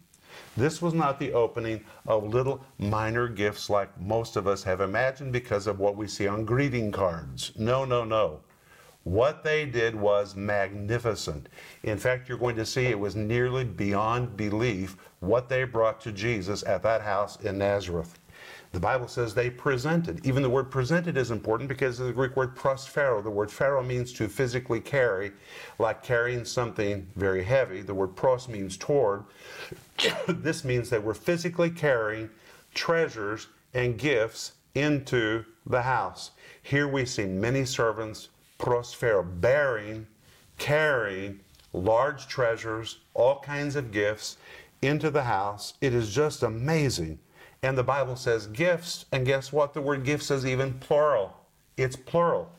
This 0.57 0.81
was 0.81 0.93
not 0.93 1.19
the 1.19 1.33
opening 1.33 1.83
of 2.07 2.23
little 2.23 2.63
minor 2.77 3.27
gifts 3.27 3.69
like 3.69 3.89
most 3.99 4.35
of 4.35 4.47
us 4.47 4.63
have 4.63 4.81
imagined 4.81 5.31
because 5.31 5.67
of 5.67 5.79
what 5.79 5.95
we 5.95 6.07
see 6.07 6.27
on 6.27 6.45
greeting 6.45 6.91
cards. 6.91 7.51
No, 7.57 7.85
no, 7.85 8.03
no. 8.03 8.41
What 9.03 9.43
they 9.43 9.65
did 9.65 9.95
was 9.95 10.35
magnificent. 10.35 11.47
In 11.83 11.97
fact, 11.97 12.27
you're 12.27 12.39
going 12.39 12.55
to 12.55 12.65
see 12.65 12.87
it 12.87 12.99
was 12.99 13.15
nearly 13.15 13.63
beyond 13.63 14.35
belief 14.35 14.97
what 15.19 15.47
they 15.47 15.63
brought 15.63 16.01
to 16.01 16.11
Jesus 16.11 16.63
at 16.63 16.81
that 16.83 17.01
house 17.01 17.35
in 17.41 17.59
Nazareth. 17.59 18.17
The 18.75 18.81
Bible 18.81 19.07
says 19.07 19.33
they 19.33 19.49
presented. 19.49 20.25
Even 20.27 20.43
the 20.43 20.49
word 20.49 20.69
presented 20.69 21.15
is 21.15 21.31
important 21.31 21.69
because 21.69 22.01
of 22.01 22.07
the 22.07 22.11
Greek 22.11 22.35
word 22.35 22.57
prosphero. 22.57 23.23
The 23.23 23.29
word 23.29 23.49
phero 23.49 23.81
means 23.81 24.11
to 24.11 24.27
physically 24.27 24.81
carry, 24.81 25.31
like 25.79 26.03
carrying 26.03 26.43
something 26.43 27.07
very 27.15 27.41
heavy. 27.41 27.81
The 27.81 27.93
word 27.93 28.17
pros 28.17 28.49
means 28.49 28.75
toward. 28.75 29.23
this 30.27 30.65
means 30.65 30.89
that 30.89 31.01
we're 31.01 31.13
physically 31.13 31.69
carrying 31.69 32.29
treasures 32.73 33.47
and 33.73 33.97
gifts 33.97 34.51
into 34.73 35.45
the 35.65 35.83
house. 35.83 36.31
Here 36.61 36.89
we 36.89 37.05
see 37.05 37.27
many 37.27 37.63
servants, 37.63 38.27
prosphero, 38.59 39.23
bearing, 39.39 40.05
carrying 40.57 41.39
large 41.71 42.27
treasures, 42.27 42.99
all 43.13 43.39
kinds 43.39 43.77
of 43.77 43.93
gifts 43.93 44.35
into 44.81 45.09
the 45.09 45.23
house. 45.23 45.75
It 45.79 45.93
is 45.93 46.13
just 46.13 46.43
amazing 46.43 47.19
and 47.65 47.75
the 47.75 47.83
Bible 47.83 48.15
says 48.15 48.45
gifts, 48.45 49.05
and 49.11 49.25
guess 49.25 49.51
what? 49.51 49.73
The 49.73 49.81
word 49.81 50.03
gifts 50.03 50.29
is 50.29 50.45
even 50.45 50.73
plural. 50.73 51.35
It's 51.77 51.95
plural. 51.95 52.51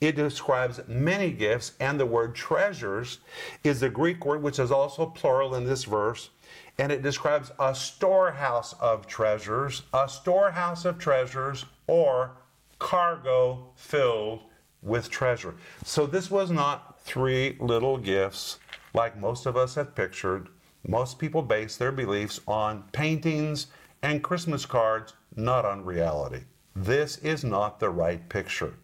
It 0.00 0.14
describes 0.14 0.80
many 0.86 1.32
gifts, 1.32 1.72
and 1.80 1.98
the 1.98 2.06
word 2.06 2.36
treasures 2.36 3.18
is 3.64 3.80
the 3.80 3.88
Greek 3.88 4.24
word, 4.24 4.40
which 4.40 4.60
is 4.60 4.70
also 4.70 5.06
plural 5.06 5.56
in 5.56 5.64
this 5.64 5.82
verse, 5.82 6.30
and 6.78 6.92
it 6.92 7.02
describes 7.02 7.50
a 7.58 7.74
storehouse 7.74 8.72
of 8.74 9.08
treasures, 9.08 9.82
a 9.92 10.08
storehouse 10.08 10.84
of 10.84 10.96
treasures, 10.96 11.64
or 11.88 12.30
cargo 12.78 13.66
filled 13.74 14.44
with 14.80 15.10
treasure. 15.10 15.54
So 15.84 16.06
this 16.06 16.30
was 16.30 16.52
not 16.52 17.00
three 17.00 17.56
little 17.58 17.98
gifts 17.98 18.60
like 18.94 19.18
most 19.18 19.46
of 19.46 19.56
us 19.56 19.74
have 19.74 19.96
pictured. 19.96 20.48
Most 20.86 21.18
people 21.18 21.42
base 21.42 21.76
their 21.76 21.92
beliefs 21.92 22.40
on 22.46 22.84
paintings 22.92 23.66
and 24.02 24.22
Christmas 24.22 24.66
cards 24.66 25.14
not 25.36 25.64
on 25.64 25.84
reality. 25.84 26.40
This 26.74 27.18
is 27.18 27.44
not 27.44 27.78
the 27.78 27.90
right 27.90 28.28
picture. 28.28 28.74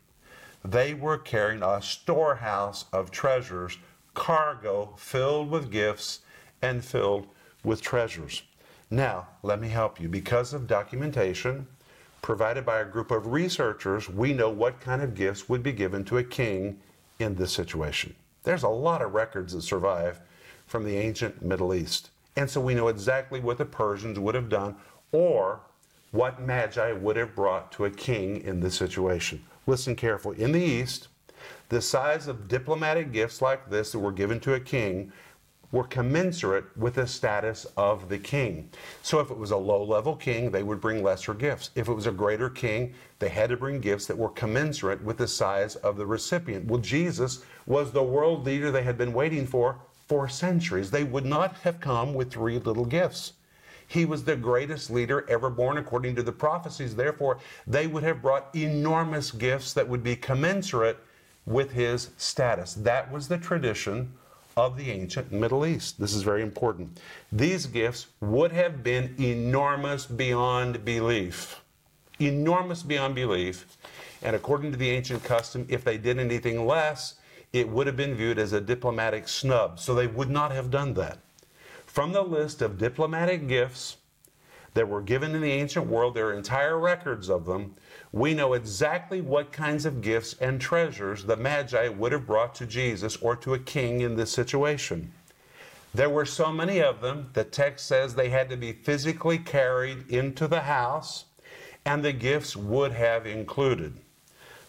They 0.65 0.95
were 0.95 1.19
carrying 1.19 1.63
a 1.63 1.83
storehouse 1.83 2.85
of 2.93 3.11
treasures, 3.11 3.79
cargo 4.15 4.95
filled 4.97 5.51
with 5.51 5.71
gifts 5.71 6.21
and 6.63 6.85
filled 6.85 7.27
with 7.65 7.83
treasures. 7.83 8.43
Now, 8.91 9.29
let 9.43 9.61
me 9.61 9.69
help 9.69 10.01
you. 10.01 10.09
Because 10.09 10.53
of 10.53 10.67
documentation 10.67 11.67
provided 12.23 12.65
by 12.65 12.81
a 12.81 12.85
group 12.85 13.11
of 13.11 13.29
researchers, 13.29 14.09
we 14.09 14.33
know 14.33 14.51
what 14.51 14.81
kind 14.81 15.03
of 15.03 15.15
gifts 15.15 15.49
would 15.49 15.63
be 15.63 15.73
given 15.73 16.05
to 16.05 16.19
a 16.19 16.25
king 16.25 16.79
in 17.19 17.35
this 17.35 17.53
situation. 17.53 18.15
There's 18.43 18.63
a 18.63 18.69
lot 18.69 19.03
of 19.03 19.15
records 19.15 19.53
that 19.53 19.63
survive 19.63 20.21
from 20.67 20.85
the 20.85 20.97
ancient 20.97 21.43
Middle 21.43 21.75
East. 21.75 22.11
And 22.37 22.49
so 22.49 22.61
we 22.61 22.75
know 22.75 22.89
exactly 22.89 23.41
what 23.41 23.59
the 23.59 23.65
Persians 23.65 24.19
would 24.19 24.35
have 24.35 24.49
done 24.49 24.77
or 25.13 25.61
what 26.11 26.41
Magi 26.41 26.93
would 26.93 27.17
have 27.17 27.35
brought 27.35 27.71
to 27.73 27.85
a 27.85 27.91
king 27.91 28.43
in 28.43 28.61
this 28.61 28.75
situation. 28.75 29.45
Listen 29.67 29.95
carefully. 29.95 30.41
In 30.41 30.53
the 30.53 30.63
East, 30.63 31.09
the 31.69 31.83
size 31.83 32.27
of 32.27 32.49
diplomatic 32.49 33.13
gifts 33.13 33.43
like 33.43 33.69
this 33.69 33.93
that 33.93 33.99
were 33.99 34.13
given 34.13 34.41
to 34.41 34.55
a 34.55 34.61
king 34.61 35.13
were 35.71 35.85
commensurate 35.85 36.65
with 36.79 36.95
the 36.95 37.07
status 37.07 37.67
of 37.77 38.09
the 38.09 38.19
king. 38.19 38.71
So 39.03 39.21
if 39.21 39.31
it 39.31 39.37
was 39.37 39.51
a 39.51 39.57
low 39.57 39.85
level 39.85 40.17
king, 40.17 40.51
they 40.51 40.63
would 40.63 40.81
bring 40.81 41.03
lesser 41.03 41.35
gifts. 41.35 41.71
If 41.75 41.89
it 41.89 41.93
was 41.93 42.07
a 42.07 42.13
greater 42.13 42.49
king, 42.49 42.95
they 43.19 43.29
had 43.29 43.51
to 43.51 43.57
bring 43.57 43.81
gifts 43.81 44.07
that 44.07 44.17
were 44.17 44.31
commensurate 44.31 45.03
with 45.05 45.19
the 45.19 45.29
size 45.29 45.77
of 45.77 45.99
the 45.99 46.07
recipient. 46.07 46.67
Well, 46.67 46.81
Jesus 46.81 47.45
was 47.67 47.93
the 47.93 48.03
world 48.03 48.47
leader 48.47 48.71
they 48.71 48.83
had 48.83 48.97
been 48.97 49.13
waiting 49.13 49.47
for 49.47 49.79
for 50.07 50.27
centuries. 50.27 50.91
They 50.91 51.05
would 51.05 51.27
not 51.27 51.57
have 51.57 51.81
come 51.81 52.15
with 52.15 52.31
three 52.31 52.59
little 52.59 52.87
gifts. 52.87 53.35
He 53.89 54.05
was 54.05 54.23
the 54.23 54.37
greatest 54.37 54.91
leader 54.91 55.25
ever 55.29 55.51
born 55.51 55.79
according 55.79 56.15
to 56.17 56.23
the 56.23 56.31
prophecies. 56.33 56.95
Therefore, 56.95 57.39
they 57.67 57.87
would 57.87 58.03
have 58.03 58.23
brought 58.23 58.55
enormous 58.55 59.31
gifts 59.31 59.73
that 59.73 59.89
would 59.89 60.05
be 60.05 60.15
commensurate 60.15 60.99
with 61.47 61.73
his 61.73 62.11
status. 62.19 62.75
That 62.75 63.11
was 63.11 63.29
the 63.29 63.39
tradition 63.39 64.13
of 64.59 64.77
the 64.77 64.91
ancient 64.91 65.33
Middle 65.33 65.65
East. 65.65 65.99
This 65.99 66.13
is 66.13 66.23
very 66.23 66.43
important. 66.43 67.01
These 67.33 67.67
gifts 67.67 68.09
would 68.21 68.53
have 68.53 68.83
been 68.83 69.15
enormous 69.19 70.05
beyond 70.05 70.85
belief. 70.85 71.63
Enormous 72.19 72.83
beyond 72.83 73.15
belief. 73.15 73.79
And 74.21 74.37
according 74.37 74.73
to 74.73 74.77
the 74.77 74.91
ancient 74.91 75.25
custom, 75.25 75.65
if 75.71 75.83
they 75.83 75.97
did 75.97 76.19
anything 76.19 76.67
less, 76.67 77.15
it 77.53 77.69
would 77.69 77.87
have 77.87 77.97
been 77.97 78.15
viewed 78.15 78.39
as 78.39 78.53
a 78.53 78.61
diplomatic 78.61 79.29
snub. 79.29 79.81
So 79.81 79.95
they 79.95 80.09
would 80.09 80.29
not 80.29 80.53
have 80.53 80.71
done 80.71 80.93
that. 80.95 81.19
From 81.99 82.13
the 82.13 82.23
list 82.23 82.63
of 82.63 82.79
diplomatic 82.79 83.49
gifts 83.49 83.97
that 84.75 84.89
were 84.89 85.03
given 85.03 85.35
in 85.35 85.41
the 85.41 85.51
ancient 85.51 85.89
world, 85.89 86.15
there 86.15 86.29
are 86.29 86.33
entire 86.33 86.79
records 86.79 87.29
of 87.29 87.45
them. 87.45 87.75
We 88.13 88.35
know 88.35 88.53
exactly 88.53 89.21
what 89.21 89.51
kinds 89.51 89.85
of 89.85 90.01
gifts 90.01 90.37
and 90.41 90.61
treasures 90.61 91.25
the 91.25 91.37
Magi 91.37 91.89
would 91.89 92.13
have 92.13 92.25
brought 92.25 92.55
to 92.55 92.67
Jesus 92.67 93.17
or 93.17 93.35
to 93.39 93.55
a 93.55 93.59
king 93.59 94.03
in 94.03 94.15
this 94.15 94.31
situation. 94.31 95.11
There 95.93 96.09
were 96.09 96.25
so 96.25 96.53
many 96.53 96.81
of 96.81 97.01
them, 97.01 97.31
the 97.33 97.43
text 97.43 97.87
says 97.87 98.15
they 98.15 98.29
had 98.29 98.49
to 98.51 98.57
be 98.57 98.71
physically 98.71 99.39
carried 99.39 100.09
into 100.09 100.47
the 100.47 100.61
house, 100.61 101.25
and 101.85 102.05
the 102.05 102.13
gifts 102.13 102.55
would 102.55 102.93
have 102.93 103.27
included 103.27 103.99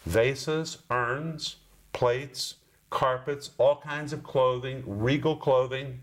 vases, 0.07 0.79
urns, 0.89 1.57
plates, 1.93 2.55
carpets, 2.89 3.51
all 3.59 3.75
kinds 3.81 4.13
of 4.13 4.23
clothing, 4.23 4.81
regal 4.87 5.35
clothing, 5.37 5.99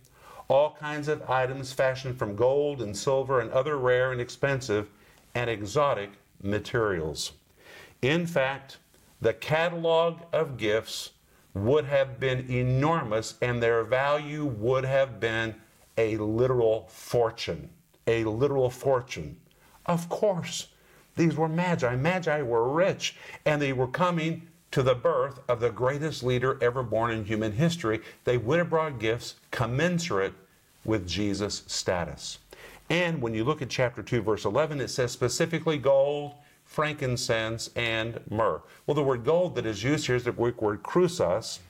all 0.49 0.77
kinds 0.79 1.09
of 1.09 1.29
items 1.29 1.73
fashioned 1.73 2.19
from 2.19 2.37
gold 2.37 2.81
and 2.83 2.97
silver 2.97 3.41
and 3.41 3.51
other 3.51 3.77
rare 3.77 4.13
and 4.13 4.21
expensive 4.21 4.89
and 5.35 5.51
exotic 5.51 6.11
materials. 6.43 7.33
In 8.03 8.27
fact, 8.27 8.79
the 9.21 9.33
catalog 9.33 10.21
of 10.33 10.57
gifts 10.57 11.11
would 11.55 11.87
have 11.87 12.21
been 12.21 12.51
enormous 12.51 13.35
and 13.41 13.63
their 13.63 13.83
value 13.83 14.45
would 14.45 14.85
have 14.85 15.19
been 15.19 15.55
a 15.97 16.17
literal 16.19 16.87
fortune. 16.89 17.71
A 18.07 18.25
literal 18.25 18.71
fortune. 18.71 19.37
Of 19.87 20.09
course, 20.09 20.69
these 21.17 21.37
were 21.37 21.49
magi. 21.49 21.97
Magi 21.97 22.43
were 22.43 22.69
rich 22.69 23.17
and 23.47 23.61
they 23.61 23.73
were 23.73 23.89
coming 23.89 24.47
to 24.77 24.83
the 24.83 24.95
birth 24.95 25.41
of 25.49 25.59
the 25.59 25.71
greatest 25.71 26.23
leader 26.23 26.59
ever 26.61 26.83
born 26.83 27.11
in 27.11 27.25
human 27.25 27.51
history, 27.53 27.99
they 28.25 28.37
would 28.37 28.59
have 28.59 28.69
brought 28.69 28.99
gifts 28.99 29.37
commensurate 29.51 30.35
with 30.85 31.09
Jesus' 31.09 31.63
status. 31.67 32.41
And 32.91 33.23
when 33.23 33.33
you 33.33 33.43
look 33.43 33.63
at 33.63 33.71
chapter 33.71 34.03
2, 34.03 34.21
verse 34.21 34.45
11, 34.45 34.83
it 34.83 34.89
says 34.89 35.13
specifically 35.13 35.79
gold, 35.79 36.35
frankincense, 36.67 37.71
and 37.75 38.21
myrrh. 38.29 38.61
Well, 38.87 38.95
the 38.95 39.03
word 39.03 39.25
gold 39.25 39.55
that 39.55 39.65
is 39.65 39.83
used 39.83 40.09
here 40.09 40.17
is 40.17 40.25
the 40.25 40.33
Greek 40.33 40.61
word 40.61 40.83
chrysos. 40.83 41.61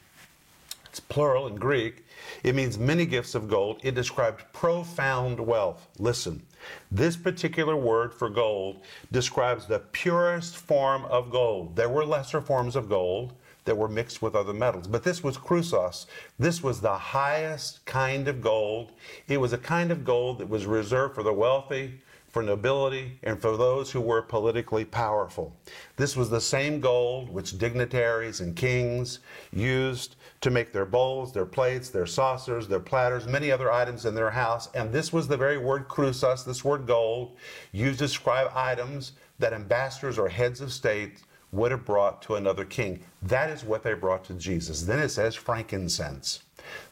It's 0.86 0.98
plural 0.98 1.46
in 1.46 1.54
Greek. 1.54 2.04
It 2.42 2.54
means 2.54 2.78
many 2.78 3.06
gifts 3.06 3.34
of 3.34 3.48
gold. 3.48 3.80
It 3.82 3.94
described 3.94 4.44
profound 4.52 5.40
wealth. 5.40 5.88
Listen, 5.98 6.42
this 6.90 7.16
particular 7.16 7.76
word 7.76 8.14
for 8.14 8.28
gold 8.28 8.82
describes 9.12 9.66
the 9.66 9.78
purest 9.78 10.56
form 10.56 11.04
of 11.06 11.30
gold. 11.30 11.76
There 11.76 11.88
were 11.88 12.04
lesser 12.04 12.40
forms 12.40 12.76
of 12.76 12.88
gold 12.88 13.34
that 13.64 13.76
were 13.76 13.88
mixed 13.88 14.22
with 14.22 14.34
other 14.34 14.54
metals, 14.54 14.86
but 14.86 15.02
this 15.02 15.22
was 15.22 15.36
chrysos. 15.36 16.06
This 16.38 16.62
was 16.62 16.80
the 16.80 16.96
highest 16.96 17.84
kind 17.84 18.28
of 18.28 18.40
gold. 18.40 18.92
It 19.28 19.38
was 19.38 19.52
a 19.52 19.58
kind 19.58 19.90
of 19.90 20.04
gold 20.04 20.38
that 20.38 20.48
was 20.48 20.66
reserved 20.66 21.14
for 21.14 21.22
the 21.22 21.32
wealthy, 21.32 22.00
for 22.37 22.42
nobility 22.42 23.18
and 23.22 23.40
for 23.40 23.57
those 23.57 23.90
who 23.90 23.99
were 23.99 24.20
politically 24.20 24.85
powerful. 24.85 25.57
This 25.96 26.14
was 26.14 26.29
the 26.29 26.38
same 26.38 26.81
gold 26.81 27.31
which 27.31 27.57
dignitaries 27.57 28.40
and 28.40 28.55
kings 28.55 29.20
used 29.55 30.16
to 30.42 30.51
make 30.51 30.70
their 30.70 30.85
bowls, 30.85 31.33
their 31.33 31.46
plates, 31.46 31.88
their 31.88 32.05
saucers, 32.05 32.68
their 32.68 32.79
platters, 32.79 33.27
many 33.27 33.51
other 33.51 33.72
items 33.72 34.05
in 34.05 34.14
their 34.14 34.31
house. 34.31 34.68
And 34.75 34.92
this 34.92 35.14
was 35.14 35.27
the 35.27 35.38
very 35.38 35.57
word 35.57 35.88
chrysos, 35.88 36.44
this 36.44 36.62
word 36.62 36.87
gold, 36.87 37.38
used 37.72 38.01
to 38.01 38.05
describe 38.05 38.51
items 38.55 39.12
that 39.38 39.55
ambassadors 39.55 40.18
or 40.18 40.29
heads 40.29 40.61
of 40.61 40.75
state 40.75 41.22
would 41.53 41.70
have 41.70 41.87
brought 41.87 42.20
to 42.20 42.35
another 42.35 42.66
king. 42.66 43.01
That 43.22 43.49
is 43.49 43.64
what 43.64 43.83
they 43.83 43.94
brought 43.94 44.25
to 44.25 44.35
Jesus. 44.35 44.83
Then 44.83 44.99
it 44.99 45.09
says 45.09 45.35
frankincense. 45.35 46.42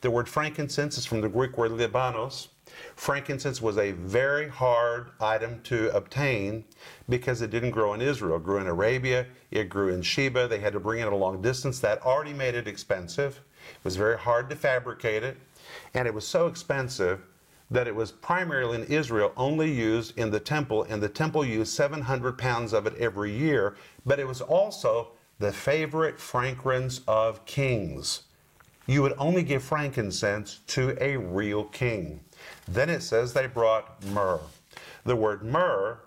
The 0.00 0.10
word 0.10 0.26
frankincense 0.26 0.96
is 0.96 1.04
from 1.04 1.20
the 1.20 1.28
Greek 1.28 1.58
word 1.58 1.72
libanos, 1.72 2.48
Frankincense 2.96 3.60
was 3.60 3.78
a 3.78 3.92
very 3.92 4.48
hard 4.48 5.10
item 5.20 5.60
to 5.64 5.94
obtain 5.94 6.64
because 7.08 7.42
it 7.42 7.50
didn't 7.50 7.70
grow 7.70 7.94
in 7.94 8.00
Israel. 8.00 8.36
It 8.36 8.44
grew 8.44 8.58
in 8.58 8.66
Arabia, 8.66 9.26
it 9.50 9.68
grew 9.68 9.88
in 9.88 10.02
Sheba. 10.02 10.48
They 10.48 10.58
had 10.58 10.72
to 10.72 10.80
bring 10.80 11.00
it 11.00 11.12
a 11.12 11.16
long 11.16 11.42
distance. 11.42 11.80
That 11.80 12.02
already 12.02 12.32
made 12.32 12.54
it 12.54 12.68
expensive. 12.68 13.40
It 13.68 13.84
was 13.84 13.96
very 13.96 14.18
hard 14.18 14.50
to 14.50 14.56
fabricate 14.56 15.22
it, 15.22 15.36
and 15.94 16.06
it 16.06 16.14
was 16.14 16.26
so 16.26 16.46
expensive 16.46 17.20
that 17.70 17.88
it 17.88 17.94
was 17.94 18.12
primarily 18.12 18.82
in 18.82 18.84
Israel 18.84 19.32
only 19.36 19.70
used 19.72 20.16
in 20.18 20.30
the 20.30 20.40
temple, 20.40 20.84
and 20.84 21.02
the 21.02 21.08
temple 21.08 21.44
used 21.44 21.72
700 21.72 22.38
pounds 22.38 22.72
of 22.72 22.86
it 22.86 22.94
every 22.98 23.32
year, 23.32 23.76
but 24.04 24.18
it 24.18 24.26
was 24.26 24.40
also 24.40 25.08
the 25.38 25.52
favorite 25.52 26.18
fragrance 26.18 27.00
of 27.08 27.44
kings. 27.46 28.24
You 28.86 29.02
would 29.02 29.14
only 29.18 29.42
give 29.42 29.62
frankincense 29.62 30.60
to 30.68 30.96
a 31.00 31.16
real 31.16 31.64
king. 31.64 32.20
Then 32.66 32.90
it 32.90 33.02
says 33.02 33.32
they 33.32 33.46
brought 33.46 34.02
myrrh. 34.04 34.40
The 35.04 35.16
word 35.16 35.42
myrrh 35.42 35.98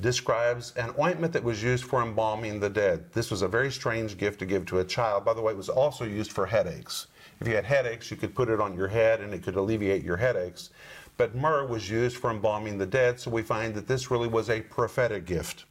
describes 0.00 0.72
an 0.76 0.92
ointment 0.98 1.32
that 1.32 1.44
was 1.44 1.62
used 1.62 1.84
for 1.84 2.02
embalming 2.02 2.60
the 2.60 2.68
dead. 2.68 3.12
This 3.12 3.30
was 3.30 3.42
a 3.42 3.48
very 3.48 3.70
strange 3.70 4.18
gift 4.18 4.40
to 4.40 4.46
give 4.46 4.66
to 4.66 4.80
a 4.80 4.84
child. 4.84 5.24
By 5.24 5.34
the 5.34 5.40
way, 5.40 5.52
it 5.52 5.56
was 5.56 5.68
also 5.68 6.04
used 6.04 6.32
for 6.32 6.46
headaches. 6.46 7.06
If 7.40 7.48
you 7.48 7.54
had 7.54 7.64
headaches, 7.64 8.10
you 8.10 8.16
could 8.16 8.34
put 8.34 8.48
it 8.48 8.60
on 8.60 8.76
your 8.76 8.88
head 8.88 9.20
and 9.20 9.32
it 9.32 9.42
could 9.42 9.56
alleviate 9.56 10.02
your 10.02 10.16
headaches. 10.16 10.70
But 11.16 11.34
myrrh 11.34 11.66
was 11.66 11.88
used 11.88 12.16
for 12.16 12.30
embalming 12.30 12.78
the 12.78 12.86
dead, 12.86 13.20
so 13.20 13.30
we 13.30 13.42
find 13.42 13.74
that 13.74 13.86
this 13.86 14.10
really 14.10 14.28
was 14.28 14.50
a 14.50 14.60
prophetic 14.62 15.26
gift. 15.26 15.64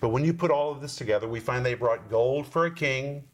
But 0.00 0.08
when 0.08 0.24
you 0.24 0.34
put 0.34 0.50
all 0.50 0.72
of 0.72 0.80
this 0.80 0.96
together, 0.96 1.28
we 1.28 1.40
find 1.40 1.64
they 1.64 1.74
brought 1.74 2.10
gold 2.10 2.46
for 2.46 2.66
a 2.66 2.70
king, 2.70 3.24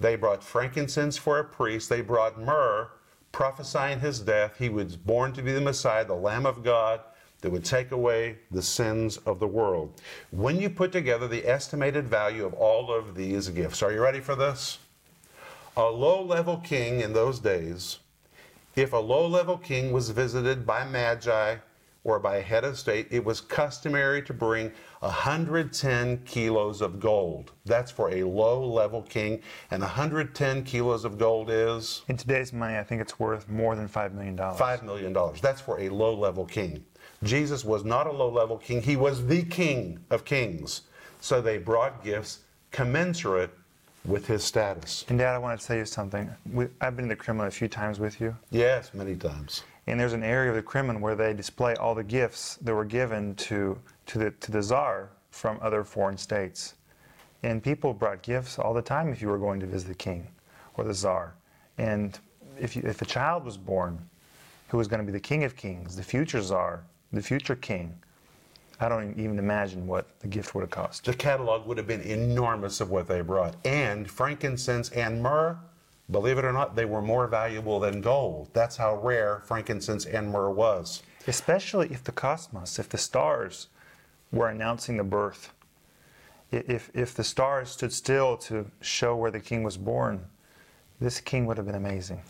they 0.00 0.16
brought 0.16 0.42
frankincense 0.42 1.16
for 1.16 1.38
a 1.38 1.44
priest, 1.44 1.88
they 1.88 2.00
brought 2.00 2.40
myrrh 2.40 2.88
prophesying 3.38 4.00
his 4.00 4.18
death. 4.18 4.56
He 4.58 4.68
was 4.68 4.96
born 4.96 5.32
to 5.34 5.42
be 5.42 5.52
the 5.52 5.60
Messiah, 5.60 6.04
the 6.04 6.12
Lamb 6.12 6.44
of 6.44 6.64
God 6.64 6.98
that 7.40 7.52
would 7.52 7.64
take 7.64 7.92
away 7.92 8.36
the 8.50 8.60
sins 8.60 9.16
of 9.18 9.38
the 9.38 9.46
world. 9.46 10.02
When 10.32 10.60
you 10.60 10.68
put 10.68 10.90
together 10.90 11.28
the 11.28 11.46
estimated 11.46 12.08
value 12.08 12.44
of 12.44 12.52
all 12.54 12.92
of 12.92 13.14
these 13.14 13.48
gifts, 13.50 13.80
are 13.80 13.92
you 13.92 14.02
ready 14.02 14.18
for 14.18 14.34
this? 14.34 14.78
A 15.76 15.84
low 15.84 16.20
level 16.20 16.56
king 16.56 17.00
in 17.00 17.12
those 17.12 17.38
days, 17.38 18.00
if 18.74 18.92
a 18.92 18.96
low 18.96 19.28
level 19.28 19.56
king 19.56 19.92
was 19.92 20.10
visited 20.10 20.66
by 20.66 20.84
magi 20.84 21.58
or 22.04 22.18
by 22.18 22.36
a 22.36 22.42
head 22.42 22.64
of 22.64 22.78
state, 22.78 23.06
it 23.10 23.24
was 23.24 23.40
customary 23.40 24.22
to 24.22 24.32
bring 24.32 24.72
110 25.00 26.22
kilos 26.24 26.80
of 26.80 27.00
gold. 27.00 27.52
That's 27.64 27.90
for 27.90 28.10
a 28.10 28.24
low 28.24 28.64
level 28.64 29.02
king. 29.02 29.42
And 29.70 29.82
110 29.82 30.64
kilos 30.64 31.04
of 31.04 31.18
gold 31.18 31.50
is? 31.50 32.02
In 32.08 32.16
today's 32.16 32.52
money, 32.52 32.76
I 32.76 32.84
think 32.84 33.00
it's 33.00 33.18
worth 33.18 33.48
more 33.48 33.76
than 33.76 33.88
$5 33.88 34.14
million. 34.14 34.36
$5 34.36 34.82
million. 34.82 35.16
That's 35.42 35.60
for 35.60 35.80
a 35.80 35.88
low 35.88 36.14
level 36.14 36.44
king. 36.44 36.84
Jesus 37.22 37.64
was 37.64 37.84
not 37.84 38.06
a 38.06 38.12
low 38.12 38.30
level 38.30 38.58
king, 38.58 38.80
he 38.80 38.96
was 38.96 39.26
the 39.26 39.42
king 39.42 39.98
of 40.10 40.24
kings. 40.24 40.82
So 41.20 41.40
they 41.40 41.58
brought 41.58 42.04
gifts 42.04 42.40
commensurate 42.70 43.50
with 44.04 44.26
his 44.26 44.44
status. 44.44 45.04
And 45.08 45.18
Dad, 45.18 45.34
I 45.34 45.38
want 45.38 45.60
to 45.60 45.66
tell 45.66 45.76
you 45.76 45.84
something. 45.84 46.30
We, 46.52 46.68
I've 46.80 46.96
been 46.96 47.06
to 47.06 47.10
the 47.10 47.16
Kremlin 47.16 47.48
a 47.48 47.50
few 47.50 47.68
times 47.68 47.98
with 47.98 48.20
you. 48.20 48.36
Yes, 48.50 48.94
many 48.94 49.16
times. 49.16 49.62
And 49.88 49.98
there's 49.98 50.12
an 50.12 50.22
area 50.22 50.50
of 50.50 50.56
the 50.56 50.62
Kremlin 50.62 51.00
where 51.00 51.14
they 51.14 51.32
display 51.32 51.74
all 51.74 51.94
the 51.94 52.04
gifts 52.04 52.56
that 52.56 52.74
were 52.74 52.84
given 52.84 53.34
to, 53.36 53.78
to, 54.06 54.18
the, 54.18 54.30
to 54.32 54.52
the 54.52 54.60
Tsar 54.60 55.08
from 55.30 55.58
other 55.62 55.82
foreign 55.82 56.18
states. 56.18 56.74
And 57.42 57.62
people 57.62 57.94
brought 57.94 58.20
gifts 58.20 58.58
all 58.58 58.74
the 58.74 58.82
time 58.82 59.08
if 59.08 59.22
you 59.22 59.28
were 59.28 59.38
going 59.38 59.60
to 59.60 59.66
visit 59.66 59.88
the 59.88 59.94
king 59.94 60.26
or 60.74 60.84
the 60.84 60.92
Tsar. 60.92 61.34
And 61.78 62.18
if, 62.60 62.76
you, 62.76 62.82
if 62.84 63.00
a 63.00 63.06
child 63.06 63.46
was 63.46 63.56
born 63.56 63.98
who 64.68 64.76
was 64.76 64.88
going 64.88 65.00
to 65.00 65.06
be 65.06 65.12
the 65.12 65.20
king 65.20 65.44
of 65.44 65.56
kings, 65.56 65.96
the 65.96 66.02
future 66.02 66.42
Tsar, 66.42 66.84
the 67.10 67.22
future 67.22 67.56
king, 67.56 67.98
I 68.80 68.90
don't 68.90 69.18
even 69.18 69.38
imagine 69.38 69.86
what 69.86 70.20
the 70.20 70.28
gift 70.28 70.54
would 70.54 70.60
have 70.60 70.70
cost. 70.70 71.06
The 71.06 71.14
catalog 71.14 71.66
would 71.66 71.78
have 71.78 71.86
been 71.86 72.02
enormous 72.02 72.82
of 72.82 72.90
what 72.90 73.08
they 73.08 73.22
brought. 73.22 73.54
And 73.64 74.08
frankincense 74.10 74.90
and 74.90 75.22
myrrh, 75.22 75.58
believe 76.10 76.38
it 76.38 76.44
or 76.44 76.52
not, 76.52 76.76
they 76.76 76.84
were 76.84 77.02
more 77.02 77.26
valuable 77.26 77.80
than 77.80 78.00
gold. 78.00 78.48
That's 78.52 78.76
how 78.76 78.96
rare 79.00 79.42
frankincense 79.44 80.06
and 80.06 80.30
myrrh 80.30 80.50
was. 80.50 81.02
Especially 81.26 81.88
if 81.90 82.04
the 82.04 82.12
cosmos, 82.12 82.78
if 82.78 82.88
the 82.88 82.98
stars 82.98 83.68
were 84.32 84.48
announcing 84.48 84.96
the 84.96 85.04
birth. 85.04 85.52
If, 86.50 86.90
if 86.94 87.14
the 87.14 87.24
stars 87.24 87.70
stood 87.70 87.92
still 87.92 88.36
to 88.38 88.70
show 88.80 89.14
where 89.16 89.30
the 89.30 89.40
king 89.40 89.62
was 89.62 89.76
born, 89.76 90.24
this 91.00 91.20
king 91.20 91.46
would 91.46 91.56
have 91.58 91.66
been 91.66 91.74
amazing. 91.74 92.22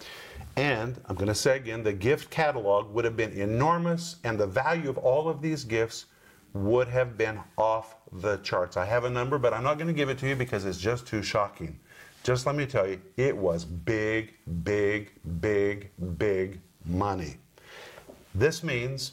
And 0.56 1.00
I'm 1.06 1.14
going 1.14 1.28
to 1.28 1.34
say 1.34 1.56
again, 1.56 1.84
the 1.84 1.92
gift 1.92 2.30
catalog 2.30 2.92
would 2.92 3.04
have 3.04 3.16
been 3.16 3.32
enormous, 3.32 4.16
and 4.24 4.38
the 4.38 4.46
value 4.46 4.90
of 4.90 4.98
all 4.98 5.28
of 5.28 5.40
these 5.40 5.62
gifts 5.62 6.06
would 6.52 6.88
have 6.88 7.16
been 7.16 7.38
off 7.56 7.96
the 8.10 8.38
charts. 8.38 8.76
I 8.76 8.84
have 8.84 9.04
a 9.04 9.10
number, 9.10 9.38
but 9.38 9.54
I'm 9.54 9.62
not 9.62 9.78
going 9.78 9.86
to 9.86 9.92
give 9.92 10.08
it 10.08 10.18
to 10.18 10.28
you 10.28 10.34
because 10.34 10.64
it's 10.64 10.78
just 10.78 11.06
too 11.06 11.22
shocking. 11.22 11.78
Just 12.28 12.44
let 12.44 12.56
me 12.56 12.66
tell 12.66 12.86
you, 12.86 13.00
it 13.16 13.34
was 13.34 13.64
big, 13.64 14.34
big, 14.62 15.12
big, 15.40 15.88
big 16.18 16.60
money. 16.84 17.38
This 18.34 18.62
means 18.62 19.12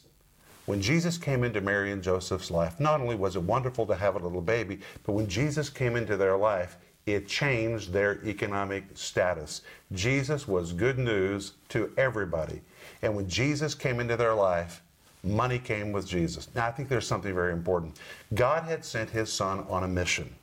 when 0.65 0.81
Jesus 0.81 1.17
came 1.17 1.45
into 1.45 1.61
Mary 1.61 1.93
and 1.93 2.03
Joseph's 2.03 2.51
life, 2.51 2.77
not 2.77 2.99
only 2.99 3.15
was 3.15 3.37
it 3.37 3.43
wonderful 3.43 3.85
to 3.85 3.95
have 3.95 4.15
a 4.15 4.19
little 4.19 4.41
baby, 4.41 4.81
but 5.05 5.13
when 5.13 5.29
Jesus 5.29 5.69
came 5.69 5.95
into 5.95 6.17
their 6.17 6.35
life, 6.35 6.75
it 7.05 7.25
changed 7.25 7.93
their 7.93 8.21
economic 8.25 8.83
status. 8.95 9.61
Jesus 9.93 10.45
was 10.45 10.73
good 10.73 10.99
news 10.99 11.53
to 11.69 11.93
everybody. 11.95 12.59
And 13.01 13.15
when 13.15 13.29
Jesus 13.29 13.73
came 13.73 14.01
into 14.01 14.17
their 14.17 14.33
life, 14.33 14.83
money 15.23 15.57
came 15.57 15.93
with 15.93 16.05
Jesus. 16.05 16.49
Now, 16.53 16.67
I 16.67 16.71
think 16.71 16.89
there's 16.89 17.07
something 17.07 17.33
very 17.33 17.53
important. 17.53 17.97
God 18.33 18.63
had 18.63 18.83
sent 18.83 19.09
his 19.09 19.31
son 19.31 19.65
on 19.69 19.85
a 19.85 19.87
mission. 19.87 20.35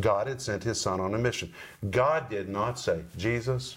God 0.00 0.26
had 0.26 0.40
sent 0.40 0.62
his 0.64 0.80
son 0.80 1.00
on 1.00 1.14
a 1.14 1.18
mission. 1.18 1.52
God 1.90 2.28
did 2.28 2.48
not 2.48 2.78
say, 2.78 3.02
Jesus, 3.16 3.76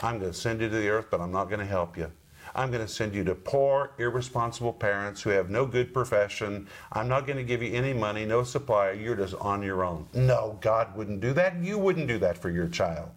I'm 0.00 0.18
going 0.18 0.32
to 0.32 0.36
send 0.36 0.60
you 0.60 0.68
to 0.68 0.74
the 0.76 0.88
earth, 0.88 1.06
but 1.10 1.20
I'm 1.20 1.32
not 1.32 1.48
going 1.48 1.60
to 1.60 1.66
help 1.66 1.96
you. 1.96 2.10
I'm 2.54 2.70
going 2.70 2.84
to 2.84 2.92
send 2.92 3.14
you 3.14 3.22
to 3.24 3.34
poor, 3.34 3.92
irresponsible 3.98 4.72
parents 4.72 5.22
who 5.22 5.30
have 5.30 5.50
no 5.50 5.66
good 5.66 5.94
profession. 5.94 6.66
I'm 6.92 7.06
not 7.06 7.26
going 7.26 7.36
to 7.36 7.44
give 7.44 7.62
you 7.62 7.72
any 7.72 7.92
money, 7.92 8.24
no 8.24 8.42
supply. 8.42 8.92
You're 8.92 9.16
just 9.16 9.34
on 9.36 9.62
your 9.62 9.84
own. 9.84 10.06
No, 10.14 10.58
God 10.60 10.96
wouldn't 10.96 11.20
do 11.20 11.32
that. 11.34 11.62
You 11.62 11.78
wouldn't 11.78 12.08
do 12.08 12.18
that 12.18 12.38
for 12.38 12.50
your 12.50 12.68
child. 12.68 13.10